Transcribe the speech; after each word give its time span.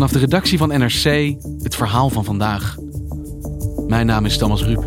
Vanaf 0.00 0.14
de 0.14 0.26
redactie 0.26 0.58
van 0.58 0.68
NRC 0.68 1.34
het 1.62 1.76
verhaal 1.76 2.10
van 2.10 2.24
vandaag. 2.24 2.76
Mijn 3.86 4.06
naam 4.06 4.24
is 4.24 4.38
Thomas 4.38 4.64
Ruip. 4.64 4.82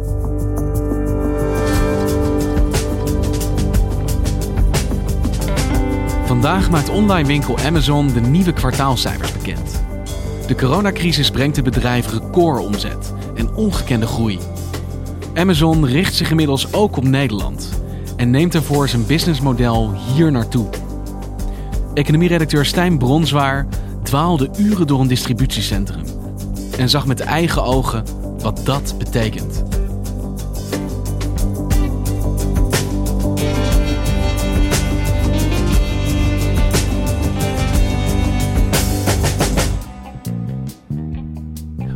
Vandaag 6.26 6.70
maakt 6.70 6.90
online 6.90 7.28
winkel 7.28 7.58
Amazon 7.58 8.08
de 8.08 8.20
nieuwe 8.20 8.54
kwartaalcijfers 8.54 9.32
bekend. 9.32 9.84
De 10.48 10.56
coronacrisis 10.56 11.32
brengt 11.32 11.56
het 11.56 11.66
bedrijf 11.66 12.12
recordomzet 12.12 13.14
en 13.36 13.56
ongekende 13.56 14.08
groei. 14.08 14.40
Amazon 15.34 15.86
richt 15.86 16.16
zich 16.16 16.30
inmiddels 16.30 16.74
ook 16.74 16.98
op 16.98 17.04
Nederland 17.04 17.82
en 18.16 18.30
neemt 18.30 18.56
ervoor 18.56 18.90
zijn 18.90 19.06
businessmodel 19.06 19.94
hier 20.14 20.32
naartoe. 20.32 20.70
Economieredacteur 21.94 22.66
Stijn 22.66 22.98
Bronswaar 22.98 23.68
dwaalde 24.14 24.50
uren 24.58 24.88
door 24.88 25.00
een 25.00 25.08
distributiecentrum 25.08 26.04
en 26.78 26.90
zag 26.90 27.06
met 27.06 27.20
eigen 27.20 27.64
ogen 27.64 28.04
wat 28.40 28.62
dat 28.66 28.96
betekent. 28.98 29.64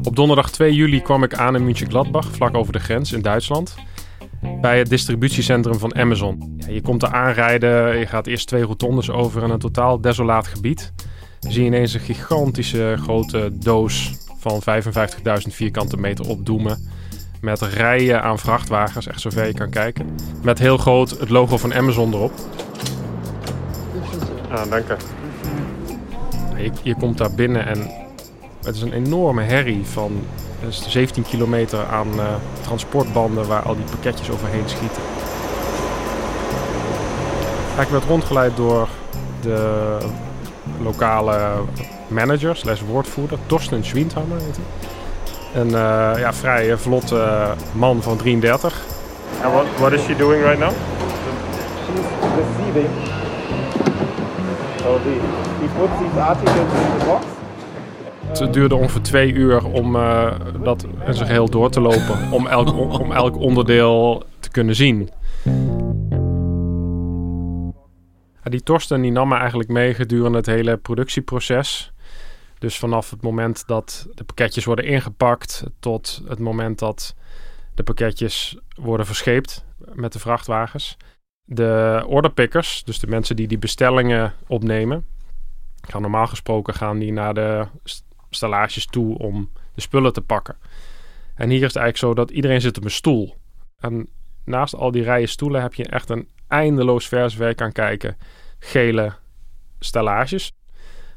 Op 0.03 0.16
donderdag 0.16 0.52
2 0.52 0.73
juli 0.73 1.02
kwam 1.02 1.23
ik 1.23 1.34
aan 1.34 1.55
in 1.55 1.63
München-Gladbach, 1.63 2.27
vlak 2.31 2.55
over 2.55 2.73
de 2.73 2.80
grens 2.80 3.11
in 3.11 3.22
Duitsland. 3.22 3.75
Bij 4.61 4.77
het 4.77 4.89
distributiecentrum 4.89 5.80
van 5.80 5.95
Amazon. 5.95 6.55
Ja, 6.58 6.70
je 6.70 6.81
komt 6.81 7.03
er 7.03 7.13
aanrijden, 7.13 7.99
je 7.99 8.05
gaat 8.05 8.27
eerst 8.27 8.47
twee 8.47 8.63
rotondes 8.63 9.09
over 9.09 9.44
in 9.44 9.49
een 9.49 9.59
totaal 9.59 10.02
desolaat 10.02 10.47
gebied. 10.47 10.94
Zie 11.40 11.62
je 11.62 11.68
ineens 11.68 11.94
een 11.94 12.00
gigantische 12.00 12.96
grote 13.02 13.50
doos 13.54 14.16
van 14.38 14.62
55.000 14.62 15.54
vierkante 15.54 15.98
meter 15.98 16.28
opdoemen. 16.28 16.89
Met 17.42 17.61
rijen 17.61 18.23
aan 18.23 18.39
vrachtwagens, 18.39 19.08
echt 19.08 19.22
zover 19.22 19.48
je 19.48 19.53
kan 19.53 19.70
kijken. 19.70 20.16
Met 20.44 20.59
heel 20.59 20.78
groot 20.78 21.09
het 21.09 21.30
logo 21.30 21.58
van 21.58 21.73
Amazon 21.73 22.14
erop. 22.14 22.31
Ah, 24.50 24.70
dank 24.70 24.88
je. 24.88 24.95
Je, 26.64 26.72
je 26.84 26.95
komt 26.95 27.17
daar 27.17 27.34
binnen 27.34 27.66
en 27.66 27.92
het 28.64 28.76
is 28.76 28.81
een 28.81 28.94
enorme 28.94 29.42
herrie 29.42 29.86
van 29.86 30.23
het 30.59 30.70
is 30.70 30.92
17 30.92 31.23
kilometer 31.23 31.86
aan 31.86 32.14
uh, 32.16 32.36
transportbanden 32.61 33.48
waar 33.48 33.61
al 33.61 33.76
die 33.76 33.86
pakketjes 33.86 34.30
overheen 34.30 34.70
schieten. 34.70 35.02
Ik 37.80 37.88
werd 37.88 38.04
rondgeleid 38.04 38.56
door 38.56 38.88
de 39.42 39.98
lokale 40.81 41.52
manager 42.08 42.56
slash 42.56 42.81
woordvoerder, 42.81 43.38
Torsten 43.45 43.86
Schwindhammer 43.86 44.38
heet 44.38 44.56
hij. 44.56 45.61
Een 45.61 45.67
uh, 45.67 46.20
ja, 46.20 46.33
vrij 46.33 46.78
vlotte 46.78 47.53
man 47.72 48.02
van 48.02 48.17
33. 48.17 48.81
And 49.44 49.53
what, 49.53 49.66
what 49.78 49.92
is 49.92 50.02
she 50.02 50.16
doing 50.16 50.44
right 50.44 50.59
now? 50.59 50.72
She's 51.86 52.05
receiving. 52.36 52.89
So 54.81 55.00
the, 55.03 55.20
he 55.59 55.67
puts 55.78 56.00
these 56.00 56.20
articles 56.20 56.58
in 56.58 57.00
the 57.00 57.05
box. 57.05 57.25
Het 58.39 58.53
duurde 58.53 58.75
ongeveer 58.75 59.02
twee 59.02 59.33
uur 59.33 59.66
om 59.66 59.95
uh, 59.95 60.31
dat 60.64 60.83
in 60.83 61.14
zijn 61.14 61.28
geheel 61.28 61.50
door 61.50 61.70
te 61.70 61.81
lopen. 61.81 62.31
Om 62.31 62.48
elk, 62.48 63.00
om 63.00 63.11
elk 63.11 63.38
onderdeel 63.38 64.23
te 64.39 64.50
kunnen 64.50 64.75
zien. 64.75 65.09
Die 68.50 68.64
Torsten 68.64 69.02
die 69.02 69.12
nam 69.12 69.28
me 69.28 69.36
eigenlijk 69.36 69.70
mee 69.70 69.94
gedurende 69.94 70.38
het 70.38 70.45
hele 70.45 70.78
productieproces. 70.78 71.92
Dus 72.59 72.78
vanaf 72.78 73.09
het 73.09 73.22
moment 73.22 73.67
dat 73.67 74.08
de 74.14 74.23
pakketjes 74.23 74.66
worden 74.66 74.86
ingepakt 74.86 75.64
tot 75.80 76.22
het 76.28 76.39
moment 76.39 76.80
dat 76.80 77.16
de 77.76 77.84
pakketjes 77.84 78.58
worden 78.76 79.06
verscheept 79.06 79.66
met 79.94 80.14
de 80.14 80.20
vrachtwagens. 80.20 80.98
De 81.44 82.04
orderpickers, 82.08 82.83
dus 82.83 82.99
de 82.99 83.08
mensen 83.08 83.36
die 83.36 83.48
die 83.48 83.58
bestellingen 83.58 84.33
opnemen, 84.48 85.05
gaan 85.82 86.02
normaal 86.02 86.27
gesproken 86.27 86.73
gaan 86.73 87.00
die 87.00 87.11
naar 87.11 87.33
de 87.33 87.67
stellages 88.30 88.86
toe 88.86 89.17
om 89.17 89.52
de 89.73 89.82
spullen 89.82 90.14
te 90.14 90.21
pakken. 90.21 90.55
En 91.36 91.50
hier 91.50 91.61
is 91.61 91.73
het 91.73 91.76
eigenlijk 91.76 91.98
zo 91.98 92.14
dat 92.14 92.32
iedereen 92.32 92.61
zit 92.61 92.77
op 92.77 92.83
een 92.83 92.92
stoel. 92.92 93.36
En 93.80 94.10
naast 94.44 94.76
al 94.76 94.92
die 94.92 95.04
rijen 95.04 95.30
stoelen 95.30 95.61
heb 95.61 95.73
je 95.73 95.86
echt 95.88 96.10
een 96.10 96.27
eindeloos 96.48 97.08
vers 97.08 97.36
je 97.36 97.55
kan 97.55 97.71
kijken. 97.71 98.17
Gele 98.60 99.14
stellages. 99.80 100.52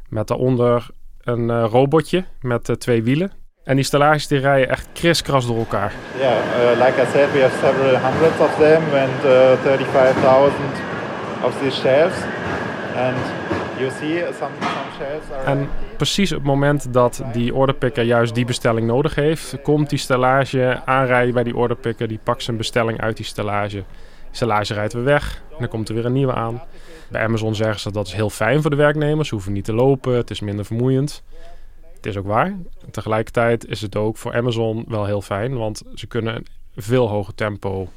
Met 0.09 0.28
daaronder 0.28 0.87
een 1.21 1.49
uh, 1.49 1.65
robotje 1.71 2.25
met 2.41 2.69
uh, 2.69 2.77
twee 2.77 3.03
wielen. 3.03 3.33
En 3.65 3.77
die 3.77 3.84
stellages 3.84 4.27
die 4.27 4.39
rijden 4.39 4.69
echt 4.69 4.89
kriskras 4.93 5.47
door 5.47 5.59
elkaar. 5.59 5.93
Yeah, 6.19 6.33
uh, 6.33 6.84
like 6.84 7.03
I 7.03 7.06
said, 7.12 7.33
we 7.33 7.41
have 7.41 7.59
several 7.67 7.97
hundreds 7.97 8.41
of 8.41 8.55
them 8.56 8.83
and 8.83 9.25
uh, 9.25 10.51
35.000 10.51 11.45
of 11.45 11.59
these 11.61 11.81
shelves. 11.81 12.17
And 12.97 13.17
you 13.78 13.91
see 13.91 14.19
some, 14.19 14.53
some 14.61 14.91
shelves 14.99 15.31
are... 15.33 15.45
En 15.45 15.69
precies 15.97 16.33
op 16.33 16.39
het 16.39 16.47
moment 16.47 16.93
dat 16.93 17.22
die 17.33 17.55
orderpicker 17.55 18.05
juist 18.05 18.34
die 18.34 18.45
bestelling 18.45 18.87
nodig 18.87 19.15
heeft, 19.15 19.57
komt 19.62 19.91
die 19.91 19.99
stellage 19.99 20.81
aanrijden 20.84 21.34
bij 21.34 21.45
die 21.45 21.57
orderpicker. 21.57 22.09
Die 22.09 22.21
pakt 22.22 22.43
zijn 22.43 22.57
bestelling 22.57 23.01
uit 23.01 23.17
die 23.17 23.27
stellage. 23.27 23.77
Die 23.77 23.84
stellage 24.31 24.75
rijdt 24.75 24.93
weer 24.93 25.05
weg 25.05 25.43
en 25.51 25.57
dan 25.59 25.69
komt 25.69 25.89
er 25.89 25.95
weer 25.95 26.05
een 26.07 26.12
nieuwe 26.12 26.34
aan. 26.34 26.62
Bij 27.10 27.22
Amazon 27.22 27.54
zeggen 27.54 27.81
ze 27.81 27.93
dat 27.93 28.06
is 28.06 28.12
heel 28.12 28.31
fijn 28.31 28.60
voor 28.60 28.71
de 28.71 28.76
werknemers. 28.76 29.28
Ze 29.28 29.34
hoeven 29.34 29.53
niet 29.53 29.65
te 29.65 29.72
lopen, 29.72 30.16
het 30.16 30.31
is 30.31 30.41
minder 30.41 30.65
vermoeiend. 30.65 31.22
Het 31.94 32.06
is 32.06 32.16
ook 32.16 32.26
waar. 32.26 32.56
Tegelijkertijd 32.91 33.66
is 33.66 33.81
het 33.81 33.97
ook 33.97 34.16
voor 34.16 34.34
Amazon 34.34 34.84
wel 34.88 35.04
heel 35.04 35.22
fijn, 35.22 35.56
want 35.56 35.82
ze 35.94 36.06
kunnen 36.06 36.34
een 36.34 36.47
veel 36.82 37.09
hoger 37.09 37.34
tempo 37.34 37.88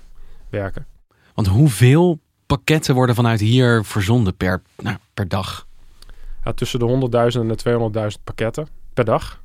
werken. 0.50 0.86
Want 1.34 1.48
hoeveel 1.48 2.20
pakketten 2.46 2.96
worden 2.96 3.16
vanuit 3.16 3.40
hier 3.40 3.86
verzonden 3.86 4.36
per, 4.36 4.62
nou, 4.78 4.98
per 5.14 5.28
dag? 5.28 5.68
Ja, 6.44 6.54
tussen 6.54 6.80
de 6.80 7.10
100.000 7.34 7.40
en 7.40 7.48
de 7.48 8.12
200.000 8.18 8.24
pakketten 8.24 8.68
per 8.94 9.06
dag. 9.06 9.42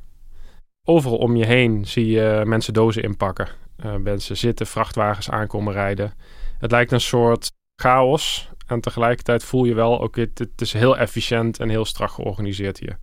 Overal 0.85 1.19
om 1.19 1.37
je 1.37 1.47
heen 1.47 1.87
zie 1.87 2.07
je 2.07 2.43
mensen 2.45 2.73
dozen 2.73 3.03
inpakken. 3.03 3.49
Uh, 3.85 3.95
mensen 3.95 4.37
zitten, 4.37 4.67
vrachtwagens 4.67 5.31
aankomen 5.31 5.73
rijden. 5.73 6.13
Het 6.59 6.71
lijkt 6.71 6.93
een 6.93 7.01
soort 7.01 7.53
chaos. 7.77 8.51
En 8.69 8.81
tegelijkertijd 8.81 9.45
voel 9.45 9.65
je 9.65 9.75
wel, 9.75 9.93
oké, 9.93 10.21
het, 10.21 10.39
het 10.39 10.61
is 10.61 10.73
heel 10.73 10.99
efficiënt 10.99 11.59
en 11.59 11.69
heel 11.69 11.85
strak 11.85 12.11
georganiseerd 12.11 12.79
hier. 12.79 12.99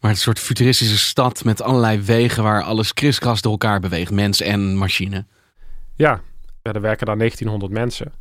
Maar 0.00 0.10
het 0.10 0.20
is 0.20 0.26
een 0.26 0.34
soort 0.34 0.46
futuristische 0.46 0.98
stad 0.98 1.44
met 1.44 1.62
allerlei 1.62 2.00
wegen 2.00 2.42
waar 2.42 2.62
alles 2.62 2.94
kriskras 2.94 3.40
door 3.40 3.52
elkaar 3.52 3.80
beweegt, 3.80 4.10
mens 4.10 4.40
en 4.40 4.76
machine. 4.76 5.26
Ja, 5.94 6.20
er 6.62 6.80
werken 6.80 7.06
daar 7.06 7.18
1900 7.18 7.72
mensen. 7.72 8.12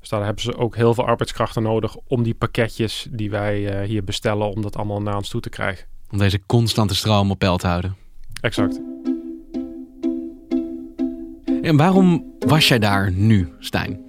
Dus 0.00 0.08
daar 0.08 0.24
hebben 0.24 0.42
ze 0.42 0.56
ook 0.56 0.76
heel 0.76 0.94
veel 0.94 1.06
arbeidskrachten 1.06 1.62
nodig 1.62 1.96
om 2.06 2.22
die 2.22 2.34
pakketjes 2.34 3.06
die 3.10 3.30
wij 3.30 3.80
uh, 3.80 3.88
hier 3.88 4.04
bestellen, 4.04 4.50
om 4.50 4.62
dat 4.62 4.76
allemaal 4.76 5.02
naar 5.02 5.16
ons 5.16 5.28
toe 5.28 5.40
te 5.40 5.48
krijgen. 5.48 5.86
Om 6.10 6.18
deze 6.18 6.40
constante 6.46 6.94
stroom 6.94 7.30
op 7.30 7.38
peil 7.38 7.56
te 7.56 7.66
houden. 7.66 7.96
Exact. 8.40 8.80
En 11.62 11.76
waarom 11.76 12.34
was 12.38 12.68
jij 12.68 12.78
daar 12.78 13.12
nu, 13.12 13.52
Stijn? 13.58 14.05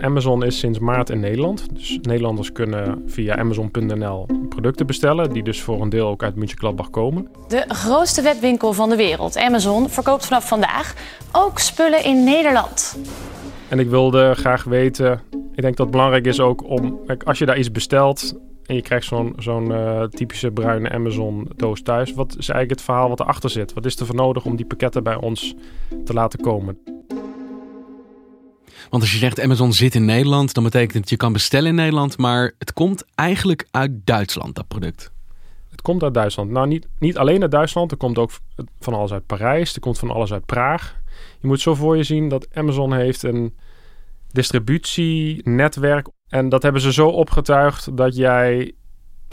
Amazon 0.00 0.44
is 0.44 0.58
sinds 0.58 0.78
maart 0.78 1.10
in 1.10 1.20
Nederland. 1.20 1.66
Dus 1.74 1.98
Nederlanders 2.02 2.52
kunnen 2.52 3.02
via 3.06 3.36
amazon.nl 3.36 4.26
producten 4.48 4.86
bestellen, 4.86 5.32
die 5.32 5.42
dus 5.42 5.62
voor 5.62 5.80
een 5.80 5.88
deel 5.88 6.08
ook 6.08 6.22
uit 6.22 6.34
München-Gladbach 6.34 6.90
komen. 6.90 7.28
De 7.48 7.64
grootste 7.68 8.22
webwinkel 8.22 8.72
van 8.72 8.88
de 8.88 8.96
wereld, 8.96 9.36
Amazon, 9.36 9.88
verkoopt 9.88 10.26
vanaf 10.26 10.48
vandaag 10.48 10.94
ook 11.32 11.58
spullen 11.58 12.04
in 12.04 12.24
Nederland. 12.24 12.98
En 13.68 13.78
ik 13.78 13.88
wilde 13.88 14.34
graag 14.34 14.64
weten, 14.64 15.20
ik 15.30 15.62
denk 15.62 15.76
dat 15.76 15.86
het 15.86 15.90
belangrijk 15.90 16.26
is 16.26 16.40
ook 16.40 16.68
om, 16.68 17.00
als 17.24 17.38
je 17.38 17.46
daar 17.46 17.58
iets 17.58 17.70
bestelt 17.70 18.34
en 18.66 18.74
je 18.74 18.82
krijgt 18.82 19.06
zo'n 19.06 19.32
zo'n 19.38 19.70
uh, 19.70 20.02
typische 20.02 20.50
bruine 20.50 20.90
Amazon 20.90 21.48
doos 21.56 21.82
thuis, 21.82 22.12
wat 22.12 22.28
is 22.28 22.48
eigenlijk 22.48 22.70
het 22.70 22.82
verhaal 22.82 23.08
wat 23.08 23.20
erachter 23.20 23.50
zit? 23.50 23.72
Wat 23.72 23.84
is 23.84 23.96
er 23.96 24.06
voor 24.06 24.14
nodig 24.14 24.44
om 24.44 24.56
die 24.56 24.66
pakketten 24.66 25.02
bij 25.02 25.16
ons 25.16 25.54
te 26.04 26.12
laten 26.12 26.40
komen? 26.40 26.91
Want 28.90 29.02
als 29.02 29.12
je 29.12 29.18
zegt 29.18 29.40
Amazon 29.40 29.72
zit 29.72 29.94
in 29.94 30.04
Nederland, 30.04 30.54
dan 30.54 30.64
betekent 30.64 30.94
het 30.94 31.10
je 31.10 31.16
kan 31.16 31.32
bestellen 31.32 31.68
in 31.68 31.74
Nederland, 31.74 32.18
maar 32.18 32.54
het 32.58 32.72
komt 32.72 33.04
eigenlijk 33.14 33.66
uit 33.70 33.90
Duitsland, 34.04 34.54
dat 34.54 34.68
product. 34.68 35.12
Het 35.70 35.82
komt 35.82 36.02
uit 36.02 36.14
Duitsland. 36.14 36.50
Nou, 36.50 36.66
niet, 36.66 36.88
niet 36.98 37.18
alleen 37.18 37.42
uit 37.42 37.50
Duitsland. 37.50 37.90
Er 37.90 37.96
komt 37.96 38.18
ook 38.18 38.30
van 38.80 38.94
alles 38.94 39.12
uit 39.12 39.26
Parijs. 39.26 39.74
Er 39.74 39.80
komt 39.80 39.98
van 39.98 40.10
alles 40.10 40.32
uit 40.32 40.46
Praag. 40.46 41.00
Je 41.40 41.46
moet 41.46 41.60
zo 41.60 41.74
voor 41.74 41.96
je 41.96 42.02
zien 42.02 42.28
dat 42.28 42.46
Amazon 42.54 42.94
heeft 42.94 43.22
een 43.22 43.56
distributienetwerk. 44.30 46.08
En 46.28 46.48
dat 46.48 46.62
hebben 46.62 46.80
ze 46.80 46.92
zo 46.92 47.08
opgetuigd 47.08 47.96
dat 47.96 48.16
jij 48.16 48.74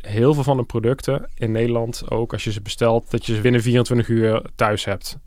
heel 0.02 0.34
veel 0.34 0.44
van 0.44 0.58
de 0.58 0.64
producten 0.64 1.30
in 1.36 1.52
Nederland, 1.52 2.12
ook 2.12 2.34
als 2.34 2.44
je 2.44 2.52
ze 2.52 2.62
bestelt, 2.62 3.12
dat 3.12 3.26
je 3.26 3.36
ze 3.36 3.42
binnen 3.42 3.62
24 3.62 4.08
uur 4.08 4.46
thuis 4.56 4.86
hebt. 4.86 5.18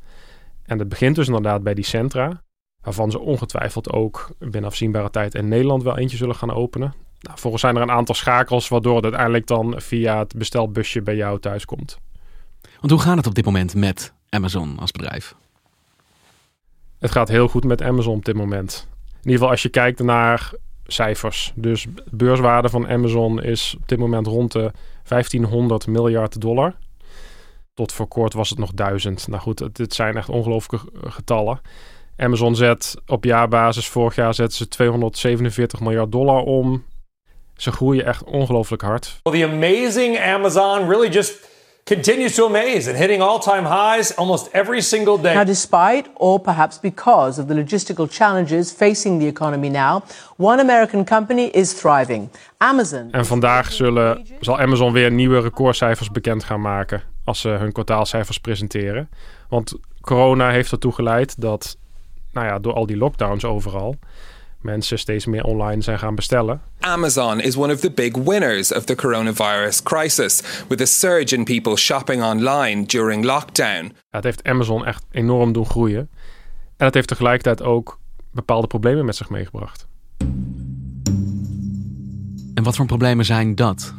En 0.62 0.78
dat 0.78 0.88
begint 0.88 1.16
dus 1.16 1.26
inderdaad 1.26 1.62
bij 1.62 1.74
die 1.74 1.84
centra. 1.84 2.42
Waarvan 2.82 3.10
ze 3.10 3.18
ongetwijfeld 3.18 3.92
ook 3.92 4.30
binnen 4.38 4.64
afzienbare 4.64 5.10
tijd 5.10 5.34
in 5.34 5.48
Nederland 5.48 5.82
wel 5.82 5.98
eentje 5.98 6.16
zullen 6.16 6.34
gaan 6.34 6.54
openen. 6.54 6.94
Nou, 7.20 7.38
volgens 7.38 7.62
zijn 7.62 7.76
er 7.76 7.82
een 7.82 7.90
aantal 7.90 8.14
schakels 8.14 8.68
waardoor 8.68 8.94
het 8.94 9.04
uiteindelijk 9.04 9.46
dan 9.46 9.74
via 9.76 10.18
het 10.18 10.34
bestelbusje 10.36 11.02
bij 11.02 11.16
jou 11.16 11.40
thuis 11.40 11.64
komt. 11.64 11.98
Want 12.80 12.92
hoe 12.92 13.00
gaat 13.00 13.16
het 13.16 13.26
op 13.26 13.34
dit 13.34 13.44
moment 13.44 13.74
met 13.74 14.12
Amazon 14.28 14.78
als 14.78 14.90
bedrijf? 14.90 15.34
Het 16.98 17.10
gaat 17.10 17.28
heel 17.28 17.48
goed 17.48 17.64
met 17.64 17.82
Amazon 17.82 18.16
op 18.16 18.24
dit 18.24 18.34
moment. 18.34 18.88
In 19.06 19.18
ieder 19.18 19.32
geval 19.32 19.50
als 19.50 19.62
je 19.62 19.68
kijkt 19.68 20.02
naar 20.02 20.52
cijfers. 20.86 21.52
Dus 21.54 21.86
beurswaarde 22.10 22.68
van 22.68 22.88
Amazon 22.88 23.42
is 23.42 23.74
op 23.80 23.88
dit 23.88 23.98
moment 23.98 24.26
rond 24.26 24.52
de 24.52 24.72
1500 25.08 25.86
miljard 25.86 26.40
dollar. 26.40 26.74
Tot 27.74 27.92
voor 27.92 28.06
kort 28.06 28.32
was 28.32 28.50
het 28.50 28.58
nog 28.58 28.72
duizend. 28.72 29.28
Nou 29.28 29.42
goed, 29.42 29.58
het, 29.58 29.94
zijn 29.94 30.16
echt 30.16 30.28
ongelooflijke 30.28 30.88
getallen. 31.10 31.60
Amazon 32.22 32.56
zet 32.56 32.94
op 33.06 33.24
jaarbasis, 33.24 33.88
vorig 33.88 34.14
jaar 34.14 34.34
zetten 34.34 34.56
ze 34.56 34.68
247 34.68 35.80
miljard 35.80 36.12
dollar 36.12 36.42
om. 36.42 36.84
Ze 37.56 37.72
groeien 37.72 38.04
echt 38.04 38.24
ongelooflijk 38.24 38.82
hard. 38.82 39.20
Well, 39.22 39.40
the 39.40 39.46
amazing 39.46 40.18
Amazon 40.20 40.88
really 40.88 41.08
just 41.08 41.50
continues 41.84 42.34
to 42.34 42.46
amaze 42.46 42.90
and 42.90 42.98
hitting 42.98 43.22
all-time 43.22 43.68
highs 43.68 44.16
almost 44.16 44.48
every 44.52 44.80
single 44.80 45.20
day. 45.20 45.34
Now, 45.34 45.46
despite 45.46 46.04
or 46.14 46.40
perhaps 46.40 46.80
because 46.80 47.40
of 47.40 47.46
the 47.46 47.54
logistical 47.54 48.06
challenges 48.10 48.72
facing 48.72 49.20
the 49.20 49.26
economy 49.26 49.68
now, 49.68 50.02
one 50.36 50.60
American 50.60 51.04
company 51.04 51.44
is 51.44 51.72
thriving. 51.72 52.28
Amazon. 52.56 53.08
En 53.10 53.26
vandaag 53.26 53.72
zullen, 53.72 54.26
zal 54.40 54.58
Amazon 54.58 54.92
weer 54.92 55.10
nieuwe 55.10 55.40
recordcijfers 55.40 56.10
bekend 56.10 56.44
gaan 56.44 56.60
maken 56.60 57.02
als 57.24 57.40
ze 57.40 57.48
hun 57.48 57.72
kwartaalcijfers 57.72 58.38
presenteren. 58.38 59.08
Want 59.48 59.74
corona 60.00 60.50
heeft 60.50 60.72
ertoe 60.72 60.92
geleid 60.92 61.40
dat, 61.40 61.76
nou 62.32 62.46
ja, 62.46 62.58
door 62.58 62.72
al 62.72 62.86
die 62.86 62.96
lockdowns 62.96 63.44
overal, 63.44 63.98
mensen 64.60 64.98
steeds 64.98 65.26
meer 65.26 65.44
online 65.44 65.82
zijn 65.82 65.98
gaan 65.98 66.14
bestellen. 66.14 66.60
Amazon 66.80 67.40
is 67.40 67.56
one 67.56 67.72
of 67.72 67.80
the 67.80 67.90
big 67.90 68.16
winners 68.16 68.72
of 68.72 68.84
the 68.84 68.94
coronavirus 68.94 69.82
crisis, 69.82 70.64
with 70.68 70.80
a 70.80 70.84
surge 70.84 71.36
in 71.36 71.44
people 71.44 71.76
shopping 71.76 72.22
online 72.22 72.86
during 72.86 73.24
lockdown. 73.24 73.84
Ja, 73.84 73.92
het 74.10 74.24
heeft 74.24 74.44
Amazon 74.44 74.86
echt 74.86 75.04
enorm 75.10 75.52
doen 75.52 75.66
groeien. 75.66 76.10
En 76.76 76.86
het 76.86 76.94
heeft 76.94 77.08
tegelijkertijd 77.08 77.62
ook 77.62 77.98
bepaalde 78.30 78.66
problemen 78.66 79.04
met 79.04 79.16
zich 79.16 79.30
meegebracht. 79.30 79.86
En 82.54 82.62
wat 82.62 82.76
voor 82.76 82.86
problemen 82.86 83.24
zijn 83.24 83.54
dat? 83.54 83.94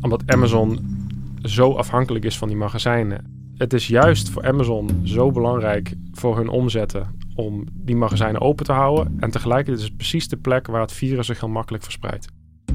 Omdat 0.00 0.22
Amazon 0.26 0.98
zo 1.42 1.72
afhankelijk 1.72 2.24
is 2.24 2.38
van 2.38 2.48
die 2.48 2.56
magazijnen. 2.56 3.39
Het 3.60 3.72
is 3.72 3.86
juist 3.86 4.28
voor 4.28 4.46
Amazon 4.46 5.00
zo 5.04 5.30
belangrijk 5.30 5.94
voor 6.12 6.36
hun 6.36 6.48
omzetten 6.48 7.14
om 7.34 7.64
die 7.72 7.96
magazijnen 7.96 8.40
open 8.40 8.64
te 8.64 8.72
houden. 8.72 9.16
En 9.18 9.30
tegelijkertijd 9.30 9.78
is 9.78 9.84
het 9.84 9.96
precies 9.96 10.28
de 10.28 10.36
plek 10.36 10.66
waar 10.66 10.80
het 10.80 10.92
virus 10.92 11.26
zich 11.26 11.40
heel 11.40 11.48
makkelijk 11.48 11.84
verspreidt. 11.84 12.26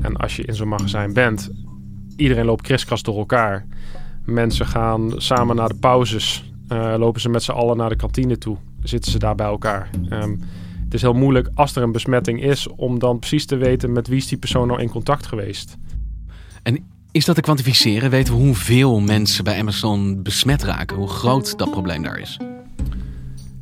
En 0.02 0.16
als 0.18 0.36
je 0.36 0.44
in 0.44 0.56
zo'n 0.56 0.68
magazijn 0.68 1.14
bent, 1.14 1.52
iedereen 2.18 2.46
loopt 2.46 2.62
kriskras 2.62 3.04
door 3.04 3.18
elkaar. 3.18 3.66
Mensen 4.26 4.66
gaan 4.66 5.14
samen 5.18 5.56
naar 5.56 5.68
de 5.68 5.80
pauzes, 5.80 6.54
uh, 6.72 6.96
lopen 6.98 7.22
ze 7.22 7.30
met 7.30 7.44
z'n 7.44 7.52
allen 7.52 7.78
naar 7.78 7.90
de 7.90 7.96
kantine 7.96 8.38
toe, 8.38 8.58
zitten 8.84 9.12
ze 9.12 9.20
daar 9.20 9.36
bij 9.36 9.48
elkaar. 9.48 9.90
Um, 10.10 10.40
het 10.84 10.94
is 10.94 11.02
heel 11.02 11.14
moeilijk 11.14 11.50
als 11.54 11.76
er 11.76 11.84
een 11.84 11.92
besmetting 11.92 12.44
is 12.44 12.68
om 12.68 13.00
dan 13.00 13.20
precies 13.20 13.46
te 13.46 13.56
weten 13.56 13.92
met 13.92 14.08
wie 14.08 14.18
is 14.18 14.28
die 14.28 14.38
persoon 14.38 14.68
nou 14.68 14.82
in 14.82 14.90
contact 14.90 15.26
geweest. 15.26 15.78
En 16.64 16.95
is 17.16 17.26
dat 17.26 17.36
te 17.36 17.42
kwantificeren? 17.42 18.10
Weten 18.10 18.34
we 18.34 18.40
hoeveel 18.40 19.00
mensen 19.00 19.44
bij 19.44 19.60
Amazon 19.60 20.24
besmet 20.24 20.64
raken? 20.64 20.98
Hoe 20.98 21.08
groot 21.08 21.58
dat 21.58 21.72
probleem 21.72 22.04
daar 22.04 22.20
is? 22.20 22.40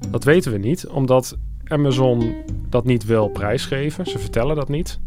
Dat 0.09 0.23
weten 0.23 0.51
we 0.51 0.57
niet, 0.57 0.87
omdat 0.87 1.37
Amazon 1.63 2.35
dat 2.69 2.85
niet 2.85 3.05
wil 3.05 3.27
prijsgeven. 3.27 4.05
Ze 4.05 4.19
vertellen 4.19 4.55
dat 4.55 4.69
niet. 4.69 4.99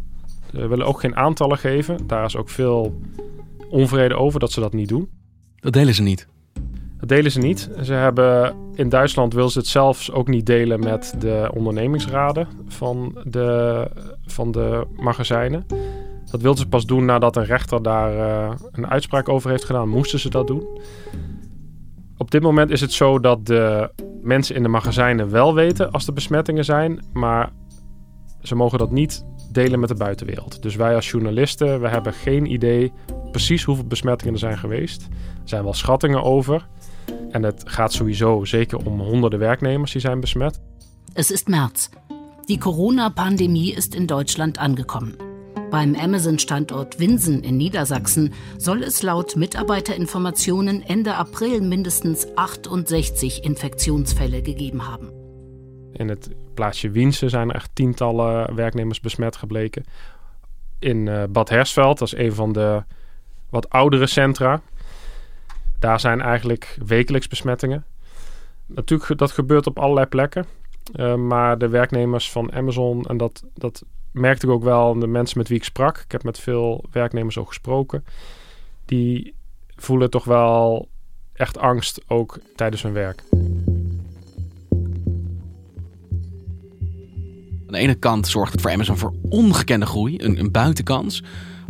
Ze 0.55 0.67
willen 0.67 0.87
ook 0.87 1.01
geen 1.01 1.17
aantallen 1.17 1.59
geven. 1.59 2.07
Daar 2.07 2.25
is 2.25 2.37
ook 2.37 2.49
veel 2.49 3.01
onvrede 3.71 4.15
over 4.15 4.41
dat 4.41 4.53
ze 4.53 4.61
dat 4.61 4.73
niet 4.73 4.89
doen. 4.89 5.09
Dat 5.61 5.73
delen 5.73 5.95
ze 5.95 6.03
niet. 6.03 6.27
Dat 6.99 7.09
delen 7.09 7.31
ze 7.31 7.39
niet. 7.39 7.71
Ze 7.83 7.93
hebben 7.93 8.55
in 8.75 8.89
Duitsland 8.89 9.35
wil 9.35 9.49
ze 9.49 9.59
het 9.59 9.69
zelfs 9.69 10.13
ook 10.13 10.29
niet 10.29 10.47
delen 10.47 10.81
met 10.81 11.15
de 11.19 11.51
ondernemingsraden 11.55 12.49
van 12.69 13.19
de, 13.25 13.91
van 14.27 14.53
de 14.53 14.87
magazijnen. 14.97 15.67
Dat 16.31 16.43
wilden 16.43 16.61
ze 16.61 16.69
pas 16.69 16.87
doen 16.87 17.05
nadat 17.05 17.37
een 17.37 17.45
rechter 17.45 17.83
daar 17.83 18.15
uh, 18.15 18.55
een 18.73 18.87
uitspraak 18.87 19.29
over 19.29 19.51
heeft 19.51 19.65
gedaan. 19.65 19.89
Moesten 19.89 20.19
ze 20.19 20.31
dat 20.31 20.47
doen. 20.47 20.67
Op 22.17 22.31
dit 22.31 22.43
moment 22.43 22.71
is 22.71 22.81
het 22.81 22.93
zo 22.93 23.21
dat 23.21 23.47
de 23.47 23.91
mensen 24.23 24.55
in 24.55 24.63
de 24.63 24.69
magazijnen 24.69 25.31
wel 25.31 25.55
weten 25.55 25.91
als 25.91 26.07
er 26.07 26.13
besmettingen 26.13 26.65
zijn, 26.65 27.05
maar 27.13 27.53
ze 28.43 28.55
mogen 28.55 28.79
dat 28.79 28.91
niet 28.91 29.25
delen 29.53 29.81
met 29.81 29.89
de 29.89 29.95
buitenwereld. 29.95 30.63
Dus 30.63 30.77
wij 30.77 30.95
als 30.95 31.11
journalisten, 31.11 31.81
we 31.81 31.89
hebben 31.89 32.13
geen 32.13 32.53
idee 32.53 32.93
precies 33.31 33.65
hoeveel 33.65 33.87
besmettingen 33.87 34.35
er 34.35 34.41
zijn 34.41 34.59
geweest. 34.59 35.03
Er 35.43 35.49
zijn 35.49 35.63
wel 35.65 35.75
schattingen 35.75 36.23
over. 36.23 36.67
En 37.31 37.43
het 37.43 37.63
gaat 37.67 37.93
sowieso 37.93 38.45
zeker 38.45 38.79
om 38.87 39.01
honderden 39.01 39.39
werknemers 39.39 39.93
die 39.93 40.01
zijn 40.01 40.21
besmet. 40.21 40.61
Het 41.13 41.31
is 41.31 41.45
März. 41.45 41.89
Die 42.45 42.59
Corona-Pandemie 42.59 43.75
is 43.75 43.89
in 43.89 44.07
Duitsland 44.07 44.59
angekommen. 44.59 45.26
Beim 45.77 45.95
Amazon-Standort 45.95 46.99
Winsen 46.99 47.43
in 47.43 47.59
Niedersachsen 47.59 48.33
soll 48.57 48.83
es 48.83 49.03
laut 49.03 49.37
Mitarbeiterinformationen 49.37 50.83
Ende 50.83 51.15
April 51.15 51.61
mindestens 51.61 52.27
68 52.35 53.45
Infektionsfälle 53.45 54.41
gegeben 54.41 54.87
haben. 54.87 55.11
In 55.93 56.09
het 56.09 56.31
plaatsje 56.55 56.91
Winsen 56.91 57.31
zijn 57.31 57.51
echt 57.51 57.71
tientallen 57.73 58.55
werknemers 58.55 59.01
besmet 59.01 59.37
gebleken. 59.37 59.85
In 60.79 61.07
uh, 61.07 61.23
Bad 61.29 61.49
Hersveld, 61.49 61.99
dat 61.99 62.09
is 62.09 62.19
een 62.19 62.33
van 62.33 62.53
de 62.53 62.83
wat 63.51 63.71
oudere 63.71 64.07
centra. 64.07 64.61
Daar 65.79 66.01
zijn 66.01 66.21
eigenlijk 66.21 66.79
wekelijks 66.87 67.29
besmettingen. 67.29 67.85
Natuurlijk, 68.67 69.19
dat 69.19 69.33
gebeurt 69.33 69.67
op 69.67 69.79
allerlei 69.79 70.07
plekken. 70.07 70.47
Uh, 70.95 71.15
maar 71.15 71.59
de 71.59 71.69
werknemers 71.69 72.31
van 72.31 72.53
Amazon, 72.53 73.05
en 73.05 73.17
dat, 73.17 73.45
dat 73.55 73.85
merkte 74.17 74.47
ik 74.47 74.53
ook 74.53 74.63
wel 74.63 74.99
de 74.99 75.07
mensen 75.07 75.39
met 75.39 75.49
wie 75.49 75.57
ik 75.57 75.65
sprak. 75.65 75.99
Ik 75.99 76.13
heb 76.13 76.23
met 76.23 76.39
veel 76.39 76.85
werknemers 76.93 77.39
ook 77.39 77.49
gesproken. 77.49 78.05
Die 78.85 79.35
voelen 79.77 80.11
toch 80.11 80.25
wel 80.25 80.89
echt 81.33 81.59
angst 81.59 82.01
ook 82.07 82.39
tijdens 82.55 82.83
hun 82.83 82.93
werk. 82.93 83.23
Aan 87.67 87.73
de 87.73 87.79
ene 87.79 87.95
kant 87.95 88.29
zorgt 88.29 88.53
het 88.53 88.61
voor 88.61 88.71
Amazon 88.71 88.97
voor 88.97 89.15
ongekende 89.29 89.87
groei, 89.87 90.19
een, 90.19 90.39
een 90.39 90.51
buitenkans. 90.51 91.23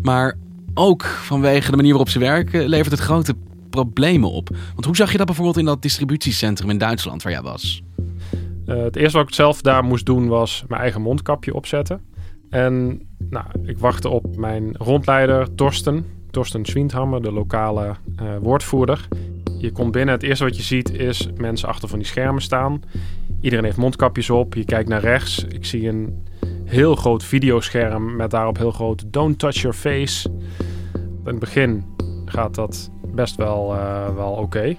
Maar 0.03 0.39
ook 0.75 1.05
vanwege 1.05 1.71
de 1.71 1.77
manier 1.77 1.91
waarop 1.91 2.11
ze 2.11 2.19
werken 2.19 2.69
levert 2.69 2.91
het 2.91 3.01
grote 3.01 3.35
problemen 3.71 4.31
op. 4.31 4.49
Want 4.73 4.85
hoe 4.85 4.97
zag 4.97 5.13
je 5.13 5.17
dat 5.17 5.27
bijvoorbeeld 5.27 5.59
in 5.59 5.65
dat 5.65 5.83
distributiecentrum 5.83 6.71
in 6.71 6.79
Duitsland 6.79 7.23
waar 7.23 7.33
jij 7.33 7.43
was? 7.43 7.83
Uh, 8.67 8.77
het 8.83 8.97
eerste 8.97 9.19
wat 9.19 9.29
ik 9.29 9.35
zelf 9.35 9.61
daar 9.61 9.85
moest 9.85 10.07
doen 10.07 10.29
was 10.29 10.65
mijn 10.69 10.81
eigen 10.81 11.03
mondkapje 11.03 11.55
opzetten. 11.55 12.01
En 12.51 13.01
nou, 13.31 13.45
ik 13.63 13.79
wachtte 13.79 14.09
op 14.09 14.37
mijn 14.37 14.77
rondleider 14.77 15.55
Torsten. 15.55 16.07
Torsten 16.31 16.65
Schwindhammer, 16.65 17.23
de 17.23 17.33
lokale 17.33 17.85
uh, 18.23 18.37
woordvoerder. 18.41 19.09
Je 19.59 19.73
komt 19.73 19.93
binnen, 19.93 20.15
het 20.15 20.23
eerste 20.23 20.45
wat 20.45 20.57
je 20.57 20.63
ziet 20.63 20.91
is 20.91 21.29
mensen 21.37 21.69
achter 21.69 21.89
van 21.89 21.99
die 21.99 22.07
schermen 22.07 22.43
staan. 22.43 22.83
Iedereen 23.41 23.65
heeft 23.65 23.77
mondkapjes 23.77 24.31
op, 24.31 24.55
je 24.55 24.65
kijkt 24.65 24.89
naar 24.89 25.01
rechts. 25.01 25.45
Ik 25.45 25.65
zie 25.65 25.89
een 25.89 26.27
heel 26.65 26.95
groot 26.95 27.25
videoscherm 27.25 28.17
met 28.17 28.31
daarop 28.31 28.59
heel 28.59 28.71
groot 28.71 29.05
Don't 29.13 29.39
touch 29.39 29.57
your 29.57 29.77
face. 29.77 30.29
In 30.99 31.21
het 31.25 31.39
begin 31.39 31.85
gaat 32.25 32.55
dat 32.55 32.91
best 33.15 33.37
wel, 33.37 33.75
uh, 33.75 34.15
wel 34.15 34.33
oké. 34.33 34.75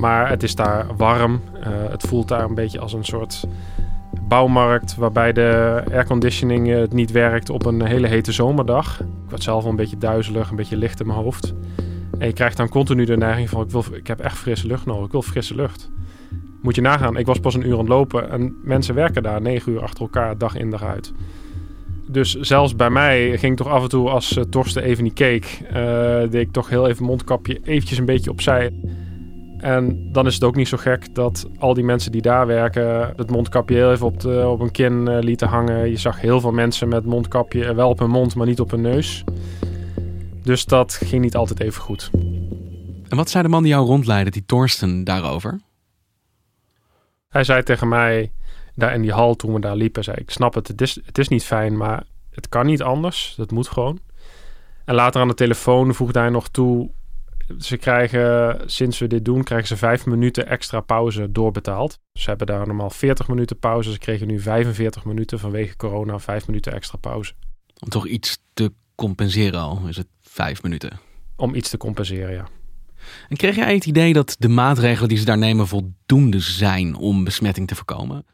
Maar 0.00 0.28
het 0.28 0.42
is 0.42 0.54
daar 0.54 0.86
warm. 0.96 1.40
Uh, 1.58 1.66
het 1.90 2.02
voelt 2.02 2.28
daar 2.28 2.44
een 2.44 2.54
beetje 2.54 2.80
als 2.80 2.92
een 2.92 3.04
soort 3.04 3.44
bouwmarkt 4.28 4.96
waarbij 4.96 5.32
de 5.32 5.82
airconditioning 5.92 6.68
het 6.68 6.92
niet 6.92 7.10
werkt 7.10 7.50
op 7.50 7.66
een 7.66 7.86
hele 7.86 8.06
hete 8.06 8.32
zomerdag. 8.32 9.00
Ik 9.00 9.06
word 9.28 9.42
zelf 9.42 9.62
wel 9.62 9.70
een 9.70 9.76
beetje 9.76 9.98
duizelig, 9.98 10.50
een 10.50 10.56
beetje 10.56 10.76
licht 10.76 11.00
in 11.00 11.06
mijn 11.06 11.18
hoofd. 11.18 11.54
En 12.18 12.26
je 12.26 12.32
krijgt 12.32 12.56
dan 12.56 12.68
continu 12.68 13.04
de 13.04 13.16
neiging 13.16 13.48
van 13.48 13.62
ik, 13.62 13.70
wil, 13.70 13.84
ik 13.92 14.06
heb 14.06 14.20
echt 14.20 14.36
frisse 14.36 14.66
lucht 14.66 14.86
nodig, 14.86 15.04
ik 15.04 15.12
wil 15.12 15.22
frisse 15.22 15.54
lucht. 15.54 15.90
Moet 16.62 16.74
je 16.74 16.80
nagaan, 16.80 17.16
ik 17.16 17.26
was 17.26 17.38
pas 17.38 17.54
een 17.54 17.66
uur 17.66 17.72
aan 17.72 17.78
het 17.78 17.88
lopen 17.88 18.30
en 18.30 18.56
mensen 18.62 18.94
werken 18.94 19.22
daar 19.22 19.40
negen 19.40 19.72
uur 19.72 19.82
achter 19.82 20.00
elkaar 20.00 20.38
dag 20.38 20.56
in 20.56 20.70
dag 20.70 20.82
uit. 20.82 21.12
Dus 22.06 22.34
zelfs 22.34 22.76
bij 22.76 22.90
mij 22.90 23.38
ging 23.38 23.56
toch 23.56 23.68
af 23.68 23.82
en 23.82 23.88
toe 23.88 24.10
als 24.10 24.36
uh, 24.36 24.44
Torsten 24.44 24.82
even 24.82 25.04
niet 25.04 25.12
keek, 25.12 25.60
uh, 25.66 25.76
deed 26.20 26.34
ik 26.34 26.52
toch 26.52 26.68
heel 26.68 26.88
even 26.88 27.04
mondkapje 27.04 27.60
eventjes 27.64 27.98
een 27.98 28.04
beetje 28.04 28.30
opzij. 28.30 28.72
En 29.64 30.12
dan 30.12 30.26
is 30.26 30.34
het 30.34 30.44
ook 30.44 30.56
niet 30.56 30.68
zo 30.68 30.76
gek 30.76 31.14
dat 31.14 31.48
al 31.58 31.74
die 31.74 31.84
mensen 31.84 32.12
die 32.12 32.22
daar 32.22 32.46
werken 32.46 33.12
het 33.16 33.30
mondkapje 33.30 33.76
heel 33.76 33.92
even 33.92 34.06
op, 34.06 34.20
de, 34.20 34.46
op 34.48 34.58
hun 34.58 34.70
kin 34.70 35.06
uh, 35.08 35.18
lieten 35.20 35.48
hangen. 35.48 35.90
Je 35.90 35.96
zag 35.96 36.20
heel 36.20 36.40
veel 36.40 36.52
mensen 36.52 36.88
met 36.88 37.04
mondkapje 37.04 37.74
wel 37.74 37.88
op 37.88 37.98
hun 37.98 38.10
mond, 38.10 38.34
maar 38.34 38.46
niet 38.46 38.60
op 38.60 38.70
hun 38.70 38.80
neus. 38.80 39.24
Dus 40.42 40.64
dat 40.64 40.94
ging 40.94 41.22
niet 41.22 41.36
altijd 41.36 41.60
even 41.60 41.82
goed. 41.82 42.10
En 43.08 43.16
wat 43.16 43.30
zei 43.30 43.42
de 43.42 43.48
man 43.48 43.62
die 43.62 43.72
jou 43.72 43.86
rondleidde, 43.86 44.30
die 44.30 44.44
Torsten, 44.46 45.04
daarover? 45.04 45.60
Hij 47.28 47.44
zei 47.44 47.62
tegen 47.62 47.88
mij, 47.88 48.32
daar 48.74 48.94
in 48.94 49.02
die 49.02 49.12
hal 49.12 49.34
toen 49.34 49.52
we 49.52 49.60
daar 49.60 49.76
liepen, 49.76 50.04
zei 50.04 50.16
ik 50.16 50.30
snap 50.30 50.54
het, 50.54 50.68
het 50.68 50.80
is, 50.80 51.00
het 51.04 51.18
is 51.18 51.28
niet 51.28 51.44
fijn, 51.44 51.76
maar 51.76 52.02
het 52.30 52.48
kan 52.48 52.66
niet 52.66 52.82
anders. 52.82 53.34
Dat 53.36 53.50
moet 53.50 53.68
gewoon. 53.68 53.98
En 54.84 54.94
later 54.94 55.20
aan 55.20 55.28
de 55.28 55.34
telefoon 55.34 55.94
voegde 55.94 56.18
hij 56.18 56.30
nog 56.30 56.48
toe, 56.48 56.90
ze 57.58 57.76
krijgen, 57.76 58.60
sinds 58.66 58.98
we 58.98 59.06
dit 59.06 59.24
doen, 59.24 59.42
krijgen 59.42 59.68
ze 59.68 59.76
vijf 59.76 60.06
minuten 60.06 60.46
extra 60.46 60.80
pauze 60.80 61.32
doorbetaald. 61.32 61.98
Ze 62.12 62.28
hebben 62.28 62.46
daar 62.46 62.66
normaal 62.66 62.90
40 62.90 63.28
minuten 63.28 63.58
pauze. 63.58 63.92
Ze 63.92 63.98
kregen 63.98 64.26
nu 64.26 64.40
45 64.40 65.04
minuten 65.04 65.38
vanwege 65.38 65.76
corona, 65.76 66.18
vijf 66.18 66.46
minuten 66.46 66.72
extra 66.72 66.98
pauze. 66.98 67.32
Om 67.78 67.88
toch 67.88 68.06
iets 68.06 68.38
te 68.54 68.72
compenseren 68.94 69.60
al, 69.60 69.80
is 69.88 69.96
het 69.96 70.08
vijf 70.20 70.62
minuten. 70.62 70.98
Om 71.36 71.54
iets 71.54 71.70
te 71.70 71.76
compenseren, 71.76 72.32
ja. 72.32 72.46
En 73.28 73.36
kreeg 73.36 73.56
jij 73.56 73.74
het 73.74 73.86
idee 73.86 74.12
dat 74.12 74.36
de 74.38 74.48
maatregelen 74.48 75.08
die 75.08 75.18
ze 75.18 75.24
daar 75.24 75.38
nemen 75.38 75.66
voldoende 75.66 76.40
zijn 76.40 76.96
om 76.96 77.24
besmetting 77.24 77.66
te 77.66 77.74
voorkomen? 77.74 78.26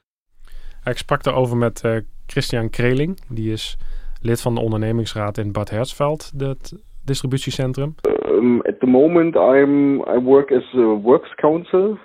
Ik 0.84 0.98
sprak 0.98 1.22
daarover 1.22 1.56
met 1.56 1.82
uh, 1.84 1.96
Christian 2.26 2.70
Kreling. 2.70 3.20
Die 3.28 3.52
is 3.52 3.76
lid 4.20 4.40
van 4.40 4.54
de 4.54 4.60
ondernemingsraad 4.60 5.38
in 5.38 5.52
Bad 5.52 5.70
Hersfeld, 5.70 6.32
het 6.36 6.72
distributiecentrum. 7.10 7.94
Um, 8.28 8.60
at 8.66 8.80
the 8.80 8.86
moment 8.86 9.34
I'm, 9.34 10.00
I 10.14 10.18
work 10.18 10.50
as 10.50 10.74
a 10.74 11.00
works 11.02 11.34
council, 11.34 11.98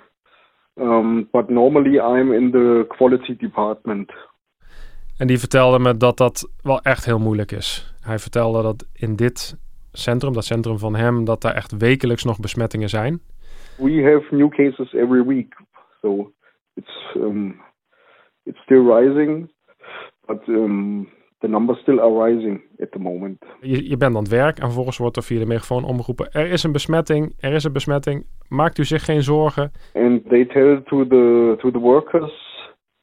um, 0.74 1.28
but 1.30 1.48
normally 1.48 1.98
I'm 1.98 2.32
in 2.32 2.50
the 2.50 2.84
quality 2.88 3.36
department. 3.36 4.12
En 5.18 5.26
die 5.26 5.38
vertelde 5.38 5.78
me 5.78 5.96
dat 5.96 6.16
dat 6.16 6.50
wel 6.62 6.80
echt 6.80 7.04
heel 7.04 7.18
moeilijk 7.18 7.52
is. 7.52 7.94
Hij 8.00 8.18
vertelde 8.18 8.62
dat 8.62 8.86
in 8.92 9.16
dit 9.16 9.56
centrum, 9.92 10.32
dat 10.32 10.44
centrum 10.44 10.78
van 10.78 10.94
hem, 10.94 11.24
dat 11.24 11.42
daar 11.42 11.54
echt 11.54 11.76
wekelijks 11.76 12.24
nog 12.24 12.40
besmettingen 12.40 12.88
zijn. 12.88 13.20
We 13.76 14.02
have 14.02 14.34
new 14.34 14.48
cases 14.48 14.92
every 14.92 15.24
week, 15.24 15.54
so 16.00 16.32
it's 16.74 17.14
um, 17.16 17.60
it's 18.44 18.60
still 18.62 18.84
rising, 18.92 19.50
but 20.26 20.48
um, 20.48 21.08
the 21.38 21.48
numbers 21.48 21.78
still 21.78 22.00
are 22.00 22.24
rising 22.24 22.60
at 22.78 22.90
the 22.90 22.98
moment. 22.98 23.44
Je, 23.60 23.88
je 23.88 23.96
bent 23.96 24.16
aan 24.16 24.22
het 24.22 24.32
werk 24.32 24.58
en 24.58 24.64
vervolgens 24.64 24.98
wordt 24.98 25.16
er 25.16 25.22
via 25.22 25.38
de 25.38 25.46
megafoon 25.46 25.84
omgeroepen: 25.84 26.32
er 26.32 26.50
is 26.50 26.62
een 26.62 26.72
besmetting, 26.72 27.34
er 27.40 27.52
is 27.52 27.64
een 27.64 27.72
besmetting. 27.72 28.26
Maakt 28.48 28.78
u 28.78 28.84
zich 28.84 29.04
geen 29.04 29.22
zorgen. 29.22 29.72
And 29.92 30.28
they 30.28 30.44
tell 30.44 30.82
to 30.84 31.06
the 31.06 31.54
to 31.58 31.70
the 31.70 31.78
workers 31.78 32.32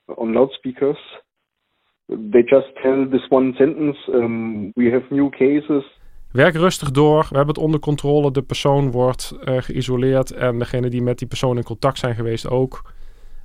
on 0.05 0.31
loudspeakers. 0.33 1.21
They 2.31 2.41
just 2.45 2.75
tell 2.81 3.07
this 3.09 3.27
one 3.29 3.53
sentence: 3.53 4.11
um, 4.11 4.71
we 4.73 4.91
have 4.91 5.05
new 5.09 5.29
cases. 5.29 6.01
Werk 6.31 6.55
rustig 6.55 6.91
door. 6.91 7.19
We 7.29 7.35
hebben 7.35 7.55
het 7.55 7.63
onder 7.63 7.79
controle. 7.79 8.31
De 8.31 8.41
persoon 8.41 8.91
wordt 8.91 9.37
uh, 9.45 9.57
geïsoleerd 9.57 10.31
en 10.31 10.59
degene 10.59 10.89
die 10.89 11.01
met 11.01 11.17
die 11.17 11.27
persoon 11.27 11.57
in 11.57 11.63
contact 11.63 11.97
zijn 11.97 12.15
geweest 12.15 12.49
ook. 12.49 12.81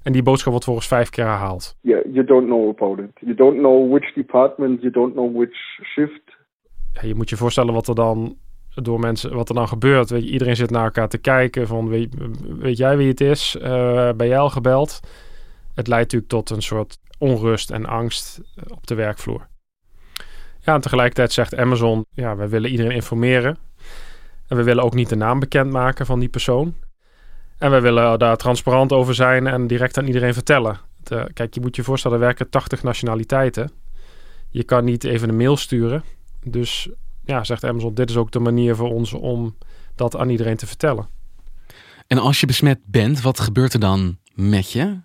En 0.09 0.15
die 0.15 0.23
boodschap 0.23 0.51
wordt 0.51 0.65
volgens 0.65 0.87
vijf 0.87 1.11
keer 1.11 1.25
herhaald. 1.25 1.77
Yeah, 1.81 2.05
you 2.13 2.25
don't 2.25 2.47
know 2.47 2.69
about 2.69 2.99
it. 2.99 3.11
You 3.21 3.35
don't 3.35 3.59
know 3.59 3.91
which 3.91 4.15
department, 4.15 4.81
you 4.81 4.93
don't 4.93 5.13
know 5.13 5.37
which 5.37 5.55
shift. 5.83 6.23
Ja, 6.93 7.03
je 7.03 7.15
moet 7.15 7.29
je 7.29 7.37
voorstellen 7.37 7.75
wat 7.75 7.89
er 7.89 7.95
dan 7.95 8.37
door 8.75 9.01
mensen, 9.01 9.35
wat 9.35 9.49
er 9.49 9.55
dan 9.55 9.69
gebeurt. 9.69 10.11
Weet 10.11 10.25
je, 10.25 10.31
iedereen 10.31 10.57
zit 10.57 10.71
naar 10.71 10.85
elkaar 10.85 11.09
te 11.09 11.19
kijken 11.19 11.67
van 11.67 11.89
weet, 11.89 12.15
weet 12.59 12.77
jij 12.77 12.97
wie 12.97 13.09
het 13.09 13.21
is? 13.21 13.57
Uh, 13.61 13.65
ben 14.13 14.29
jij 14.29 14.39
al 14.39 14.51
gebeld? 14.51 15.01
Het 15.75 15.89
leidt 15.89 16.13
natuurlijk 16.13 16.31
tot 16.31 16.51
een 16.51 16.63
soort 16.63 16.99
onrust 17.19 17.71
en 17.71 17.87
angst 17.87 18.41
op 18.69 18.87
de 18.87 18.95
werkvloer. 18.95 19.47
Ja, 20.61 20.75
en 20.75 20.81
tegelijkertijd 20.81 21.33
zegt 21.33 21.57
Amazon, 21.57 22.05
ja, 22.13 22.37
we 22.37 22.49
willen 22.49 22.71
iedereen 22.71 22.93
informeren. 22.93 23.57
En 24.49 24.57
we 24.57 24.63
willen 24.63 24.85
ook 24.85 24.95
niet 24.95 25.09
de 25.09 25.17
naam 25.17 25.39
bekendmaken 25.39 26.07
van 26.07 26.19
die 26.19 26.29
persoon. 26.29 26.75
En 27.59 27.71
we 27.71 27.81
willen 27.81 28.19
daar 28.19 28.37
transparant 28.37 28.93
over 28.93 29.15
zijn 29.15 29.47
en 29.47 29.67
direct 29.67 29.99
aan 29.99 30.07
iedereen 30.07 30.35
vertellen. 30.35 30.79
De, 31.03 31.31
kijk, 31.35 31.55
je 31.55 31.61
moet 31.61 31.77
je 31.77 31.83
voorstellen, 31.83 32.17
er 32.19 32.25
werken 32.25 32.51
80 32.51 32.83
nationaliteiten. 32.83 33.71
Je 34.51 34.65
kan 34.65 34.85
niet 34.85 35.05
even 35.05 35.29
een 35.29 35.37
mail 35.37 35.57
sturen. 35.57 36.03
Dus 36.45 36.91
ja, 37.25 37.45
zegt 37.45 37.65
Amazon, 37.65 37.95
dit 37.95 38.11
is 38.11 38.17
ook 38.17 38.31
de 38.31 38.39
manier 38.39 38.77
voor 38.77 38.91
ons 38.91 39.13
om 39.13 39.57
dat 39.95 40.17
aan 40.17 40.29
iedereen 40.29 40.57
te 40.57 40.67
vertellen. 40.67 41.07
En 42.07 42.19
als 42.19 42.41
je 42.41 42.47
besmet 42.47 42.81
bent, 42.87 43.23
wat 43.23 43.41
gebeurt 43.41 43.73
er 43.73 43.81
dan 43.81 44.19
met 44.35 44.73
je? 44.73 45.01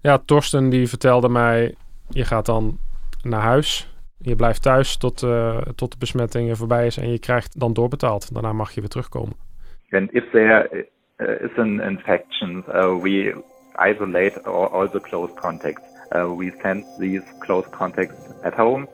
Ja, 0.00 0.18
Torsten 0.18 0.68
die 0.68 0.88
vertelde 0.88 1.28
mij, 1.28 1.74
je 2.08 2.24
gaat 2.24 2.46
dan 2.46 2.78
naar 3.22 3.40
huis. 3.40 3.94
Je 4.18 4.36
blijft 4.36 4.62
thuis 4.62 4.96
tot, 4.96 5.22
uh, 5.22 5.58
tot 5.58 5.92
de 5.92 5.98
besmetting 5.98 6.56
voorbij 6.56 6.86
is 6.86 6.96
en 6.96 7.10
je 7.10 7.18
krijgt 7.18 7.60
dan 7.60 7.72
doorbetaald. 7.72 8.32
Daarna 8.34 8.52
mag 8.52 8.72
je 8.72 8.80
weer 8.80 8.88
terugkomen. 8.88 9.36
And 9.90 10.12
if 10.12 10.30
there 10.30 10.88
uh, 11.20 11.46
is 11.46 11.56
an 11.56 11.80
infection, 11.80 12.62
uh, 12.74 12.94
we 12.94 13.32
isolate 13.78 14.36
all, 14.46 14.66
all 14.66 14.88
the 14.88 15.00
close 15.00 15.30
contacts. 15.36 15.82
Uh, 16.12 16.28
we 16.28 16.52
send 16.62 16.84
these 16.98 17.22
close 17.40 17.66
contacts 17.70 18.14
at 18.42 18.54
home 18.54 18.86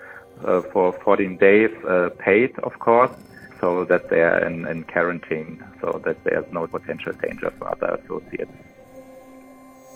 for 0.72 0.92
14 1.04 1.36
days 1.36 1.70
paid, 2.18 2.58
of 2.62 2.78
course, 2.78 3.12
so 3.60 3.84
that 3.84 4.08
they 4.08 4.22
are 4.22 4.44
in, 4.46 4.66
in 4.66 4.84
quarantine, 4.84 5.62
so 5.80 6.00
that 6.04 6.16
there's 6.24 6.44
no 6.50 6.66
potential 6.66 7.12
danger 7.20 7.52
for 7.58 7.68
other 7.70 7.98
associates. 8.02 8.50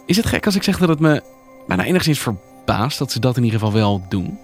Is 0.06 0.16
het 0.16 0.26
gek 0.26 0.44
als 0.44 0.56
ik 0.56 0.62
zeg 0.62 0.78
dat 0.78 0.88
het 0.88 1.00
me 1.00 1.22
bijna 1.66 1.84
enigszins 1.84 2.20
verbaast 2.20 2.98
dat 2.98 3.12
ze 3.12 3.20
dat 3.20 3.36
in 3.36 3.44
ieder 3.44 3.58
geval 3.58 3.74
wel 3.74 4.06
doen? 4.08 4.38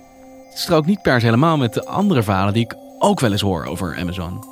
Het 0.48 0.58
strookt 0.58 0.86
niet 0.86 1.02
per 1.02 1.20
se 1.20 1.26
helemaal 1.26 1.56
met 1.56 1.74
de 1.74 1.84
andere 1.84 2.22
verhalen 2.22 2.52
die 2.52 2.64
ik 2.64 2.74
ook 2.98 3.20
wel 3.20 3.30
eens 3.30 3.40
hoor 3.40 3.64
over 3.64 3.96
Amazon. 3.98 4.51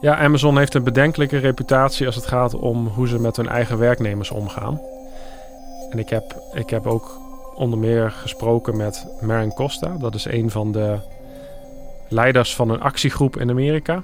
Ja, 0.00 0.16
Amazon 0.16 0.58
heeft 0.58 0.74
een 0.74 0.84
bedenkelijke 0.84 1.38
reputatie 1.38 2.06
als 2.06 2.14
het 2.14 2.26
gaat 2.26 2.54
om 2.54 2.86
hoe 2.86 3.08
ze 3.08 3.20
met 3.20 3.36
hun 3.36 3.48
eigen 3.48 3.78
werknemers 3.78 4.30
omgaan. 4.30 4.80
En 5.90 5.98
ik 5.98 6.08
heb, 6.08 6.34
ik 6.52 6.70
heb 6.70 6.86
ook 6.86 7.20
onder 7.54 7.78
meer 7.78 8.10
gesproken 8.10 8.76
met 8.76 9.06
Marin 9.20 9.54
Costa. 9.54 9.96
Dat 9.98 10.14
is 10.14 10.24
een 10.24 10.50
van 10.50 10.72
de 10.72 10.98
leiders 12.08 12.54
van 12.54 12.70
een 12.70 12.80
actiegroep 12.80 13.36
in 13.36 13.50
Amerika. 13.50 14.02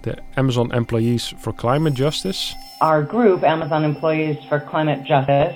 De 0.00 0.14
Amazon 0.34 0.72
Employees 0.72 1.34
for 1.38 1.54
Climate 1.54 1.94
Justice. 1.94 2.54
Our 2.78 3.06
group, 3.08 3.44
Amazon 3.44 3.82
Employees 3.82 4.36
for 4.48 4.64
Climate 4.70 5.00
Justice, 5.02 5.54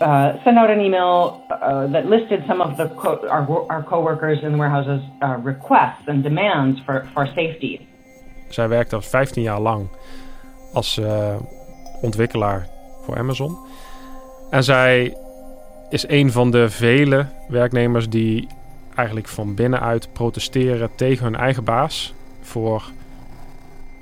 uh, 0.00 0.28
sent 0.42 0.56
out 0.58 0.70
an 0.70 0.80
email 0.80 1.42
uh, 1.50 1.92
that 1.92 2.04
listed 2.04 2.42
some 2.46 2.62
of 2.62 2.76
the 2.76 2.90
our, 3.28 3.66
our 3.70 3.82
coworkers 3.82 4.42
in 4.42 4.52
the 4.52 4.58
warehouses' 4.58 5.02
uh, 5.22 5.36
requests 5.42 6.06
and 6.06 6.22
demands 6.22 6.80
for, 6.84 7.08
for 7.12 7.26
safety. 7.26 7.88
Zij 8.48 8.68
werkte 8.68 9.00
15 9.02 9.42
jaar 9.42 9.60
lang 9.60 9.88
als 10.72 10.98
uh, 10.98 11.34
ontwikkelaar 12.00 12.68
voor 13.02 13.18
Amazon. 13.18 13.58
En 14.50 14.64
zij 14.64 15.16
is 15.90 16.08
een 16.08 16.32
van 16.32 16.50
de 16.50 16.70
vele 16.70 17.26
werknemers 17.48 18.08
die 18.08 18.48
eigenlijk 18.94 19.28
van 19.28 19.54
binnenuit 19.54 20.12
protesteren 20.12 20.90
tegen 20.94 21.24
hun 21.24 21.36
eigen 21.36 21.64
baas 21.64 22.14
voor 22.40 22.90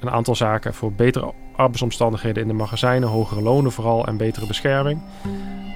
een 0.01 0.11
aantal 0.11 0.35
zaken. 0.35 0.75
Voor 0.75 0.93
betere 0.93 1.33
arbeidsomstandigheden 1.57 2.43
in 2.43 2.49
de 2.49 2.55
magazijnen, 2.55 3.09
hogere 3.09 3.43
lonen 3.43 3.73
vooral 3.73 4.07
en 4.07 4.17
betere 4.17 4.47
bescherming. 4.47 5.01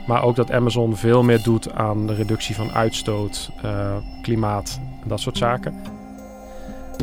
Maar 0.07 0.23
ook 0.23 0.37
dat 0.37 0.53
Amazon 0.53 0.97
veel 0.97 1.23
meer 1.23 1.43
doet 1.43 1.73
aan 1.73 2.07
de 2.07 2.15
reductie 2.15 2.55
van 2.55 2.73
uitstoot, 2.73 3.51
uh, 3.65 3.97
klimaat 4.23 4.81
en 5.03 5.09
dat 5.09 5.21
soort 5.21 5.39
zaken. 5.39 5.96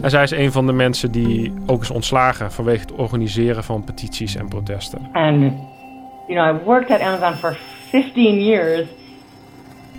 En 0.01 0.09
zij 0.09 0.23
is 0.23 0.31
een 0.31 0.51
van 0.51 0.65
de 0.65 0.73
mensen 0.73 1.12
die 1.12 1.53
ook 1.65 1.81
is 1.81 1.91
ontslagen 1.91 2.51
vanwege 2.51 2.81
het 2.81 2.91
organiseren 2.91 3.63
van 3.63 3.83
petities 3.83 4.35
en 4.35 4.47
protesten. 4.47 5.09
And 5.13 5.53
you 6.27 6.39
know, 6.39 6.62
I 6.62 6.63
worked 6.63 6.91
at 6.91 7.00
Amazon 7.00 7.33
for 7.35 7.57
15 7.89 8.43
years 8.43 8.88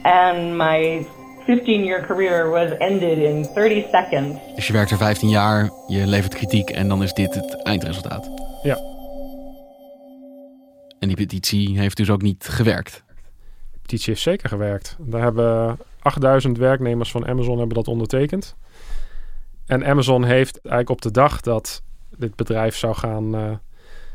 and 0.03 0.57
my 0.57 1.07
15-year 1.47 2.07
career 2.07 2.51
was 2.51 2.79
ended 2.79 3.19
in 3.19 3.49
30 3.55 3.85
seconds. 3.91 4.39
Dus 4.55 4.67
je 4.67 4.73
werkt 4.73 4.91
er 4.91 4.97
15 4.97 5.29
jaar, 5.29 5.71
je 5.87 6.07
levert 6.07 6.35
kritiek 6.35 6.71
en 6.71 6.89
dan 6.89 7.03
is 7.03 7.13
dit 7.13 7.35
het 7.35 7.63
eindresultaat. 7.63 8.31
Ja. 8.63 8.79
En 10.99 11.09
die 11.09 11.17
petitie 11.17 11.79
heeft 11.79 11.97
dus 11.97 12.11
ook 12.11 12.23
niet 12.23 12.49
gewerkt. 12.49 13.03
De 13.73 13.79
petitie 13.81 14.13
heeft 14.13 14.23
zeker 14.23 14.49
gewerkt. 14.49 14.97
Daar 14.99 15.23
hebben 15.23 15.79
8000 16.03 16.59
werknemers 16.59 17.11
van 17.11 17.27
Amazon 17.27 17.59
hebben 17.59 17.75
dat 17.77 17.89
ondertekend. 17.89 18.57
En 19.67 19.87
Amazon 19.87 20.25
heeft 20.25 20.59
eigenlijk 20.61 20.91
op 20.91 21.03
de 21.03 21.11
dag 21.11 21.41
dat 21.41 21.83
dit 22.17 22.37
bedrijf 22.37 22.77
zou 22.77 22.95
gaan, 22.95 23.35
uh, 23.35 23.51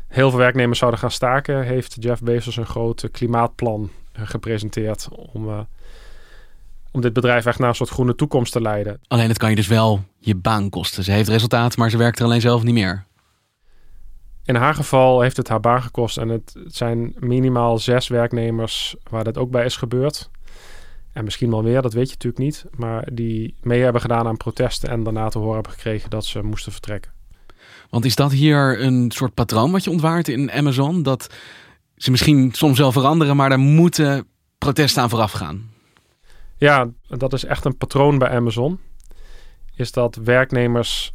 heel 0.08 0.30
veel 0.30 0.38
werknemers 0.38 0.78
zouden 0.78 1.00
gaan 1.00 1.10
staken, 1.10 1.62
heeft 1.62 1.96
Jeff 2.00 2.22
Bezos 2.22 2.56
een 2.56 2.66
groot 2.66 3.08
klimaatplan 3.10 3.90
uh, 4.18 4.22
gepresenteerd 4.24 5.08
om, 5.32 5.48
uh, 5.48 5.58
om 6.90 7.00
dit 7.00 7.12
bedrijf 7.12 7.46
echt 7.46 7.58
naar 7.58 7.68
een 7.68 7.74
soort 7.74 7.90
groene 7.90 8.14
toekomst 8.14 8.52
te 8.52 8.60
leiden. 8.60 9.00
Alleen 9.08 9.28
het 9.28 9.38
kan 9.38 9.50
je 9.50 9.56
dus 9.56 9.66
wel 9.66 10.04
je 10.18 10.34
baan 10.34 10.68
kosten. 10.68 11.04
Ze 11.04 11.12
heeft 11.12 11.28
resultaat, 11.28 11.76
maar 11.76 11.90
ze 11.90 11.96
werkt 11.96 12.18
er 12.18 12.24
alleen 12.24 12.40
zelf 12.40 12.62
niet 12.62 12.74
meer. 12.74 13.04
In 14.44 14.54
haar 14.54 14.74
geval 14.74 15.20
heeft 15.20 15.36
het 15.36 15.48
haar 15.48 15.60
baan 15.60 15.82
gekost 15.82 16.18
en 16.18 16.28
het 16.28 16.56
zijn 16.66 17.14
minimaal 17.18 17.78
zes 17.78 18.08
werknemers 18.08 18.96
waar 19.10 19.24
dat 19.24 19.38
ook 19.38 19.50
bij 19.50 19.64
is 19.64 19.76
gebeurd. 19.76 20.30
En 21.12 21.24
misschien 21.24 21.50
wel 21.50 21.62
meer, 21.62 21.82
dat 21.82 21.92
weet 21.92 22.06
je 22.06 22.12
natuurlijk 22.12 22.42
niet. 22.42 22.64
Maar 22.76 23.08
die 23.12 23.54
mee 23.62 23.82
hebben 23.82 24.00
gedaan 24.00 24.26
aan 24.26 24.36
protesten 24.36 24.88
en 24.88 25.02
daarna 25.02 25.28
te 25.28 25.38
horen 25.38 25.54
hebben 25.54 25.72
gekregen 25.72 26.10
dat 26.10 26.24
ze 26.24 26.42
moesten 26.42 26.72
vertrekken. 26.72 27.12
Want 27.90 28.04
is 28.04 28.14
dat 28.14 28.32
hier 28.32 28.82
een 28.82 29.10
soort 29.10 29.34
patroon 29.34 29.70
wat 29.70 29.84
je 29.84 29.90
ontwaart 29.90 30.28
in 30.28 30.50
Amazon? 30.50 31.02
Dat 31.02 31.34
ze 31.96 32.10
misschien 32.10 32.52
soms 32.52 32.78
wel 32.78 32.92
veranderen, 32.92 33.36
maar 33.36 33.48
daar 33.48 33.58
moeten 33.58 34.26
protesten 34.58 35.02
aan 35.02 35.10
vooraf 35.10 35.32
gaan? 35.32 35.70
Ja, 36.56 36.90
dat 37.08 37.32
is 37.32 37.44
echt 37.44 37.64
een 37.64 37.76
patroon 37.76 38.18
bij 38.18 38.28
Amazon. 38.28 38.80
Is 39.74 39.92
dat 39.92 40.16
werknemers 40.16 41.14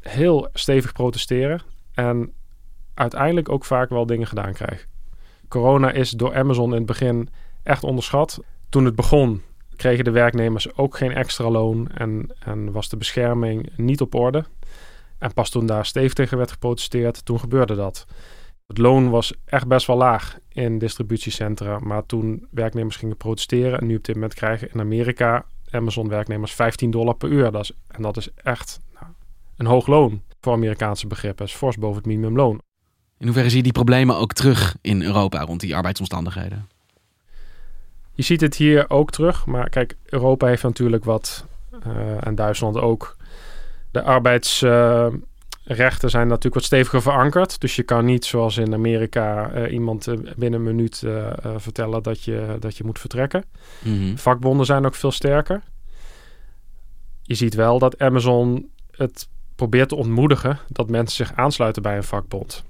heel 0.00 0.48
stevig 0.52 0.92
protesteren. 0.92 1.62
En 1.94 2.32
uiteindelijk 2.94 3.48
ook 3.48 3.64
vaak 3.64 3.88
wel 3.88 4.06
dingen 4.06 4.26
gedaan 4.26 4.52
krijgen. 4.52 4.88
Corona 5.48 5.90
is 5.90 6.10
door 6.10 6.36
Amazon 6.36 6.70
in 6.70 6.76
het 6.76 6.86
begin 6.86 7.28
echt 7.62 7.84
onderschat. 7.84 8.40
Toen 8.68 8.84
het 8.84 8.94
begon 8.94 9.42
kregen 9.76 10.04
de 10.04 10.10
werknemers 10.10 10.76
ook 10.76 10.96
geen 10.96 11.12
extra 11.12 11.50
loon 11.50 11.88
en, 11.88 12.34
en 12.38 12.72
was 12.72 12.88
de 12.88 12.96
bescherming 12.96 13.70
niet 13.76 14.00
op 14.00 14.14
orde. 14.14 14.44
En 15.18 15.32
pas 15.32 15.50
toen 15.50 15.66
daar 15.66 15.86
stevig 15.86 16.12
tegen 16.12 16.36
werd 16.36 16.50
geprotesteerd, 16.50 17.24
toen 17.24 17.40
gebeurde 17.40 17.74
dat. 17.74 18.06
Het 18.66 18.78
loon 18.78 19.10
was 19.10 19.34
echt 19.44 19.66
best 19.66 19.86
wel 19.86 19.96
laag 19.96 20.38
in 20.48 20.78
distributiecentra. 20.78 21.78
Maar 21.78 22.06
toen 22.06 22.46
werknemers 22.50 22.96
gingen 22.96 23.16
protesteren, 23.16 23.78
en 23.78 23.86
nu 23.86 23.96
op 23.96 24.04
dit 24.04 24.14
moment 24.14 24.34
krijgen 24.34 24.70
in 24.72 24.80
Amerika 24.80 25.44
Amazon 25.70 26.08
werknemers 26.08 26.52
15 26.52 26.90
dollar 26.90 27.14
per 27.14 27.28
uur. 27.28 27.50
Dat 27.50 27.62
is, 27.62 27.72
en 27.88 28.02
dat 28.02 28.16
is 28.16 28.28
echt 28.34 28.80
nou, 28.94 29.06
een 29.56 29.66
hoog 29.66 29.86
loon 29.86 30.22
voor 30.40 30.52
Amerikaanse 30.52 31.06
begrippen. 31.06 31.38
Dat 31.38 31.48
is 31.48 31.54
fors 31.54 31.76
boven 31.76 31.96
het 31.96 32.06
minimumloon. 32.06 32.60
In 33.18 33.26
hoeverre 33.26 33.48
zie 33.48 33.56
je 33.56 33.62
die 33.62 33.72
problemen 33.72 34.16
ook 34.16 34.32
terug 34.32 34.76
in 34.80 35.02
Europa 35.02 35.40
rond 35.40 35.60
die 35.60 35.76
arbeidsomstandigheden? 35.76 36.68
Je 38.16 38.22
ziet 38.22 38.40
het 38.40 38.56
hier 38.56 38.90
ook 38.90 39.10
terug. 39.10 39.46
Maar 39.46 39.68
kijk, 39.68 39.96
Europa 40.04 40.46
heeft 40.46 40.62
natuurlijk 40.62 41.04
wat, 41.04 41.44
uh, 41.86 42.26
en 42.26 42.34
Duitsland 42.34 42.76
ook, 42.76 43.16
de 43.90 44.02
arbeids... 44.02 44.62
Uh, 44.62 45.06
rechten 45.68 46.10
zijn 46.10 46.26
natuurlijk 46.26 46.54
wat 46.54 46.64
steviger 46.64 47.02
verankerd. 47.02 47.60
Dus 47.60 47.76
je 47.76 47.82
kan 47.82 48.04
niet 48.04 48.24
zoals 48.24 48.56
in 48.56 48.74
Amerika 48.74 49.54
uh, 49.54 49.72
iemand 49.72 50.06
uh, 50.06 50.18
binnen 50.36 50.60
een 50.60 50.76
minuut 50.76 51.04
vertellen 51.56 52.02
dat 52.02 52.22
je, 52.22 52.56
dat 52.60 52.76
je 52.76 52.84
moet 52.84 52.98
vertrekken. 52.98 53.44
Mm 53.82 53.98
-hmm. 53.98 54.18
Vakbonden 54.18 54.66
zijn 54.66 54.86
ook 54.86 54.94
veel 54.94 55.10
sterker. 55.10 55.62
Je 57.22 57.34
ziet 57.34 57.54
wel 57.54 57.78
dat 57.78 57.98
Amazon 57.98 58.70
het 58.90 59.28
probeert 59.56 59.88
te 59.88 59.96
ontmoedigen 59.96 60.58
dat 60.68 60.90
mensen 60.90 61.26
zich 61.26 61.36
aansluiten 61.36 61.82
bij 61.82 61.96
een 61.96 62.04
vakbond. 62.04 62.64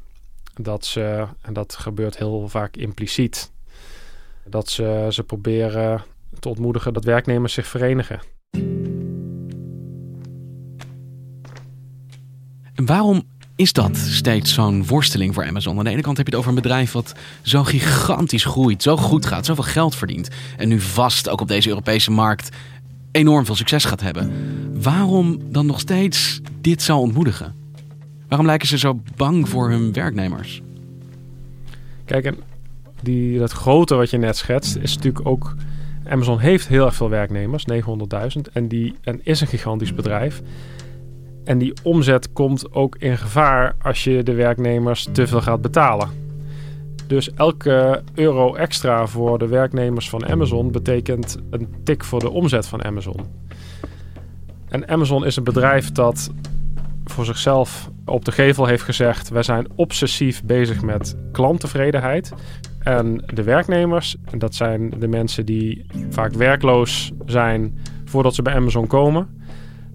Dat 0.54 0.84
ze, 0.84 1.26
en 1.40 1.52
dat 1.52 1.76
gebeurt 1.76 2.18
heel 2.18 2.48
vaak 2.48 2.76
impliciet, 2.76 3.50
dat 4.48 4.70
ze, 4.70 5.06
ze 5.10 5.22
proberen 5.22 6.02
te 6.38 6.48
ontmoedigen 6.48 6.92
dat 6.92 7.04
werknemers 7.04 7.52
zich 7.52 7.66
verenigen. 7.66 8.20
En 12.74 12.86
waarom 12.86 13.22
is 13.56 13.72
dat 13.72 13.96
steeds 13.96 14.54
zo'n 14.54 14.86
worsteling 14.86 15.34
voor 15.34 15.46
Amazon? 15.46 15.78
Aan 15.78 15.84
de 15.84 15.90
ene 15.90 16.02
kant 16.02 16.16
heb 16.16 16.26
je 16.26 16.32
het 16.32 16.40
over 16.40 16.56
een 16.56 16.62
bedrijf 16.62 16.92
wat 16.92 17.14
zo 17.42 17.64
gigantisch 17.64 18.44
groeit, 18.44 18.82
zo 18.82 18.96
goed 18.96 19.26
gaat, 19.26 19.46
zoveel 19.46 19.64
geld 19.64 19.94
verdient. 19.94 20.28
En 20.56 20.68
nu 20.68 20.80
vast 20.80 21.28
ook 21.28 21.40
op 21.40 21.48
deze 21.48 21.68
Europese 21.68 22.10
markt 22.10 22.56
enorm 23.12 23.44
veel 23.44 23.54
succes 23.54 23.84
gaat 23.84 24.00
hebben. 24.00 24.32
Waarom 24.82 25.38
dan 25.52 25.66
nog 25.66 25.80
steeds 25.80 26.40
dit 26.60 26.82
zou 26.82 27.00
ontmoedigen? 27.00 27.54
Waarom 28.28 28.46
lijken 28.46 28.68
ze 28.68 28.78
zo 28.78 29.00
bang 29.16 29.48
voor 29.48 29.70
hun 29.70 29.92
werknemers? 29.92 30.62
Kijk, 32.04 32.24
en 32.24 32.36
die, 33.06 33.38
dat 33.38 33.52
grote 33.52 33.94
wat 33.94 34.10
je 34.10 34.18
net 34.18 34.36
schetst 34.36 34.76
is 34.76 34.94
natuurlijk 34.94 35.28
ook... 35.28 35.54
Amazon 36.08 36.38
heeft 36.38 36.68
heel 36.68 36.84
erg 36.84 36.94
veel 36.94 37.10
werknemers, 37.10 37.64
900.000. 37.72 38.52
En, 38.52 38.68
die, 38.68 38.94
en 39.02 39.20
is 39.22 39.40
een 39.40 39.46
gigantisch 39.46 39.94
bedrijf. 39.94 40.42
En 41.44 41.58
die 41.58 41.72
omzet 41.82 42.32
komt 42.32 42.72
ook 42.72 42.96
in 42.98 43.18
gevaar 43.18 43.76
als 43.82 44.04
je 44.04 44.22
de 44.22 44.34
werknemers 44.34 45.08
te 45.12 45.26
veel 45.26 45.40
gaat 45.40 45.60
betalen. 45.60 46.08
Dus 47.06 47.34
elke 47.34 48.02
euro 48.14 48.54
extra 48.54 49.06
voor 49.06 49.38
de 49.38 49.46
werknemers 49.46 50.08
van 50.08 50.26
Amazon 50.26 50.70
betekent 50.70 51.38
een 51.50 51.74
tik 51.84 52.04
voor 52.04 52.20
de 52.20 52.30
omzet 52.30 52.66
van 52.66 52.84
Amazon. 52.84 53.20
En 54.68 54.88
Amazon 54.88 55.24
is 55.24 55.36
een 55.36 55.44
bedrijf 55.44 55.92
dat 55.92 56.30
voor 57.04 57.24
zichzelf 57.24 57.90
op 58.04 58.24
de 58.24 58.32
gevel 58.32 58.66
heeft 58.66 58.82
gezegd: 58.82 59.28
wij 59.28 59.42
zijn 59.42 59.66
obsessief 59.74 60.44
bezig 60.44 60.82
met 60.82 61.16
klanttevredenheid. 61.32 62.32
En 62.86 63.22
de 63.34 63.42
werknemers, 63.42 64.16
dat 64.38 64.54
zijn 64.54 64.90
de 64.98 65.08
mensen 65.08 65.46
die 65.46 65.86
vaak 66.10 66.32
werkloos 66.32 67.12
zijn 67.24 67.78
voordat 68.04 68.34
ze 68.34 68.42
bij 68.42 68.54
Amazon 68.54 68.86
komen. 68.86 69.28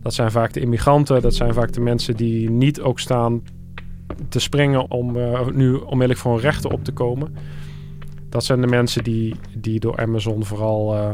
Dat 0.01 0.13
zijn 0.13 0.31
vaak 0.31 0.53
de 0.53 0.59
immigranten, 0.59 1.21
dat 1.21 1.35
zijn 1.35 1.53
vaak 1.53 1.71
de 1.71 1.81
mensen 1.81 2.15
die 2.15 2.49
niet 2.49 2.81
ook 2.81 2.99
staan 2.99 3.41
te 4.29 4.39
springen 4.39 4.91
om 4.91 5.15
uh, 5.15 5.47
nu 5.47 5.73
onmiddellijk 5.73 6.19
voor 6.19 6.31
hun 6.31 6.41
rechten 6.41 6.71
op 6.71 6.83
te 6.83 6.91
komen. 6.91 7.35
Dat 8.29 8.43
zijn 8.43 8.61
de 8.61 8.67
mensen 8.67 9.03
die, 9.03 9.35
die 9.57 9.79
door 9.79 9.97
Amazon 9.97 10.45
vooral 10.45 10.95
uh, 10.95 11.09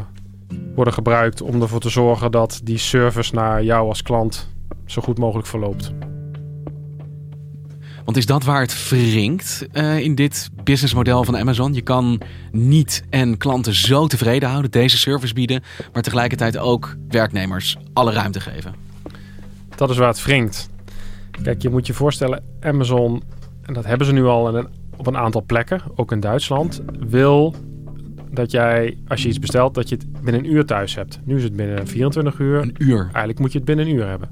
worden 0.74 0.94
gebruikt 0.94 1.42
om 1.42 1.62
ervoor 1.62 1.80
te 1.80 1.88
zorgen 1.90 2.30
dat 2.30 2.60
die 2.64 2.78
service 2.78 3.34
naar 3.34 3.64
jou 3.64 3.88
als 3.88 4.02
klant 4.02 4.54
zo 4.84 5.02
goed 5.02 5.18
mogelijk 5.18 5.48
verloopt. 5.48 5.92
Want 8.08 8.20
is 8.20 8.26
dat 8.26 8.44
waar 8.44 8.60
het 8.60 8.88
wringt 8.88 9.66
uh, 9.72 9.98
in 9.98 10.14
dit 10.14 10.50
businessmodel 10.64 11.24
van 11.24 11.36
Amazon? 11.36 11.74
Je 11.74 11.80
kan 11.80 12.20
niet 12.52 13.04
en 13.10 13.36
klanten 13.36 13.74
zo 13.74 14.06
tevreden 14.06 14.48
houden, 14.48 14.70
deze 14.70 14.98
service 14.98 15.34
bieden, 15.34 15.62
maar 15.92 16.02
tegelijkertijd 16.02 16.58
ook 16.58 16.96
werknemers 17.08 17.76
alle 17.92 18.12
ruimte 18.12 18.40
geven. 18.40 18.74
Dat 19.76 19.90
is 19.90 19.96
waar 19.96 20.08
het 20.08 20.24
wringt. 20.24 20.68
Kijk, 21.42 21.62
je 21.62 21.70
moet 21.70 21.86
je 21.86 21.92
voorstellen, 21.92 22.42
Amazon, 22.60 23.22
en 23.62 23.74
dat 23.74 23.84
hebben 23.84 24.06
ze 24.06 24.12
nu 24.12 24.24
al 24.24 24.56
een, 24.56 24.68
op 24.96 25.06
een 25.06 25.16
aantal 25.16 25.42
plekken, 25.42 25.80
ook 25.94 26.12
in 26.12 26.20
Duitsland, 26.20 26.82
wil 27.08 27.54
dat 28.30 28.50
jij, 28.50 28.98
als 29.08 29.22
je 29.22 29.28
iets 29.28 29.38
bestelt, 29.38 29.74
dat 29.74 29.88
je 29.88 29.94
het 29.94 30.22
binnen 30.22 30.44
een 30.44 30.52
uur 30.52 30.64
thuis 30.64 30.94
hebt. 30.94 31.20
Nu 31.24 31.36
is 31.36 31.42
het 31.42 31.56
binnen 31.56 31.86
24 31.86 32.38
uur. 32.38 32.60
Een 32.60 32.74
uur? 32.78 33.00
Eigenlijk 33.00 33.38
moet 33.38 33.52
je 33.52 33.58
het 33.58 33.66
binnen 33.66 33.86
een 33.86 33.94
uur 33.94 34.06
hebben. 34.06 34.28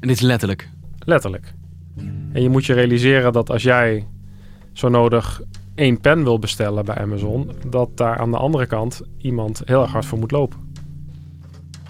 En 0.00 0.08
dit 0.08 0.16
is 0.16 0.20
letterlijk? 0.20 0.68
Letterlijk. 0.98 1.54
En 2.34 2.42
je 2.42 2.48
moet 2.48 2.64
je 2.64 2.72
realiseren 2.72 3.32
dat 3.32 3.50
als 3.50 3.62
jij 3.62 4.06
zo 4.72 4.88
nodig 4.88 5.42
één 5.74 6.00
pen 6.00 6.24
wil 6.24 6.38
bestellen 6.38 6.84
bij 6.84 6.98
Amazon, 6.98 7.50
dat 7.66 7.96
daar 7.96 8.18
aan 8.18 8.30
de 8.30 8.36
andere 8.36 8.66
kant 8.66 9.00
iemand 9.18 9.62
heel 9.64 9.82
erg 9.82 9.92
hard 9.92 10.04
voor 10.04 10.18
moet 10.18 10.30
lopen. 10.30 10.58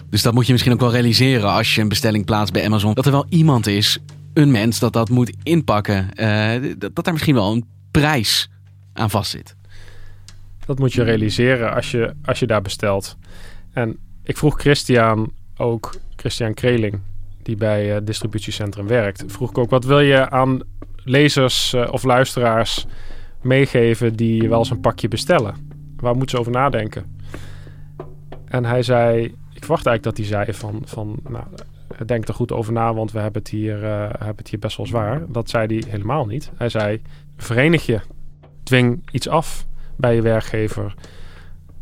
Dus 0.09 0.21
dat 0.21 0.33
moet 0.33 0.45
je 0.45 0.51
misschien 0.51 0.73
ook 0.73 0.79
wel 0.79 0.91
realiseren 0.91 1.51
als 1.51 1.75
je 1.75 1.81
een 1.81 1.87
bestelling 1.87 2.25
plaatst 2.25 2.53
bij 2.53 2.65
Amazon. 2.65 2.93
Dat 2.93 3.05
er 3.05 3.11
wel 3.11 3.25
iemand 3.29 3.67
is, 3.67 3.99
een 4.33 4.51
mens, 4.51 4.79
dat 4.79 4.93
dat 4.93 5.09
moet 5.09 5.35
inpakken. 5.43 6.09
Uh, 6.15 6.75
dat, 6.77 6.95
dat 6.95 7.03
daar 7.03 7.13
misschien 7.13 7.35
wel 7.35 7.51
een 7.51 7.65
prijs 7.91 8.49
aan 8.93 9.09
vastzit. 9.09 9.55
Dat 10.65 10.79
moet 10.79 10.93
je 10.93 11.03
realiseren 11.03 11.73
als 11.73 11.91
je, 11.91 12.13
als 12.25 12.39
je 12.39 12.47
daar 12.47 12.61
bestelt. 12.61 13.17
En 13.73 13.97
ik 14.23 14.37
vroeg 14.37 14.59
Christian 14.59 15.31
ook, 15.57 15.95
Christian 16.15 16.53
Kreling, 16.53 16.99
die 17.45 17.55
bij 17.55 17.85
het 17.85 18.07
distributiecentrum 18.07 18.87
werkt, 18.87 19.23
vroeg 19.27 19.49
ik 19.49 19.57
ook: 19.57 19.69
wat 19.69 19.85
wil 19.85 19.99
je 19.99 20.29
aan 20.29 20.59
lezers 20.95 21.73
uh, 21.73 21.87
of 21.91 22.03
luisteraars 22.03 22.85
meegeven 23.41 24.15
die 24.15 24.49
wel 24.49 24.59
eens 24.59 24.69
een 24.69 24.79
pakje 24.79 25.07
bestellen? 25.07 25.55
Waar 25.97 26.15
moeten 26.15 26.29
ze 26.29 26.39
over 26.39 26.51
nadenken? 26.51 27.17
En 28.45 28.65
hij 28.65 28.83
zei: 28.83 29.23
Ik 29.53 29.63
verwacht 29.63 29.85
eigenlijk 29.85 30.03
dat 30.03 30.17
hij 30.17 30.25
zei 30.25 30.53
van, 30.53 30.81
van 30.85 31.19
nou, 31.29 31.45
denk 32.05 32.27
er 32.27 32.33
goed 32.33 32.51
over 32.51 32.73
na, 32.73 32.93
want 32.93 33.11
we 33.11 33.19
hebben 33.19 33.41
het, 33.41 33.51
hier, 33.51 33.83
uh, 33.83 34.09
hebben 34.09 34.35
het 34.35 34.49
hier 34.49 34.59
best 34.59 34.77
wel 34.77 34.85
zwaar. 34.85 35.21
Dat 35.27 35.49
zei 35.49 35.67
hij 35.67 35.83
helemaal 35.91 36.25
niet. 36.25 36.51
Hij 36.57 36.69
zei: 36.69 37.01
verenig 37.37 37.85
je, 37.85 37.99
dwing 38.63 39.09
iets 39.11 39.27
af 39.27 39.65
bij 39.97 40.15
je 40.15 40.21
werkgever. 40.21 40.93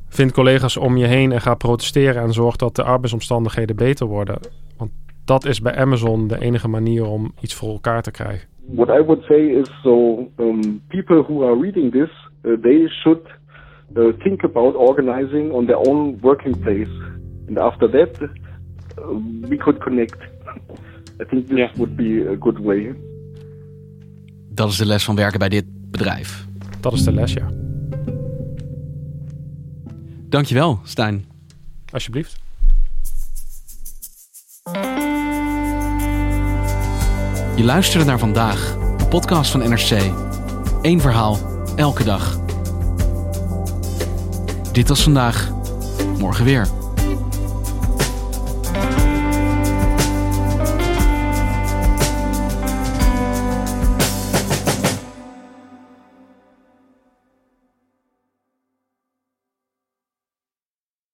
Vind 0.10 0.32
collega's 0.32 0.78
om 0.78 0.97
je 0.97 1.06
heen 1.06 1.32
en 1.32 1.41
ga 1.41 1.56
protesteren 1.56 2.21
en 2.21 2.34
zorg 2.34 2.56
dat 2.56 2.76
de 2.76 2.84
arbeidsomstandigheden 2.84 3.76
beter 3.76 4.08
worden. 4.08 4.39
Dat 5.25 5.45
is 5.45 5.62
bij 5.62 5.75
Amazon 5.75 6.27
de 6.27 6.39
enige 6.39 6.67
manier 6.67 7.05
om 7.05 7.33
iets 7.41 7.53
voor 7.53 7.69
elkaar 7.69 8.01
te 8.01 8.12
krijgen. 8.12 8.47
What 8.65 8.88
I 8.88 9.03
would 9.03 9.23
say 9.23 9.39
is 9.39 9.69
so 9.81 10.27
um, 10.38 10.81
people 10.88 11.23
who 11.23 11.43
are 11.43 11.59
reading 11.62 11.91
this, 11.91 12.09
uh, 12.41 12.62
they 12.62 12.88
should 12.88 13.27
uh, 13.95 14.13
think 14.19 14.43
about 14.43 14.75
organizing 14.75 15.51
on 15.51 15.65
their 15.65 15.77
own 15.77 16.17
working 16.21 16.59
place. 16.59 16.91
And 17.47 17.57
after 17.57 17.89
that, 17.91 18.21
uh, 18.21 18.29
we 19.49 19.57
could 19.57 19.79
connect. 19.79 20.17
I 21.21 21.25
think 21.25 21.47
this 21.47 21.57
yeah. 21.57 21.75
would 21.75 21.95
be 21.95 22.29
a 22.29 22.36
good 22.39 22.59
way. 22.59 22.95
Dat 24.49 24.69
is 24.69 24.77
de 24.77 24.86
les 24.86 25.03
van 25.03 25.15
werken 25.15 25.39
bij 25.39 25.49
dit 25.49 25.65
bedrijf. 25.91 26.45
Dat 26.81 26.93
is 26.93 27.03
de 27.03 27.12
les, 27.12 27.33
ja. 27.33 27.49
Dankjewel, 30.29 30.79
Stijn. 30.83 31.25
Alsjeblieft. 31.91 32.42
Je 37.56 37.63
luisterde 37.63 38.06
naar 38.06 38.20
vandaag, 38.20 38.76
een 38.98 39.08
podcast 39.08 39.52
van 39.52 39.60
NRC. 39.60 40.12
Eén 40.82 41.02
verhaal, 41.02 41.38
elke 41.76 42.04
dag. 42.04 42.39
Dit 44.72 44.88
was 44.88 45.04
vandaag, 45.04 45.52
morgen 46.18 46.46
weer. 46.46 46.68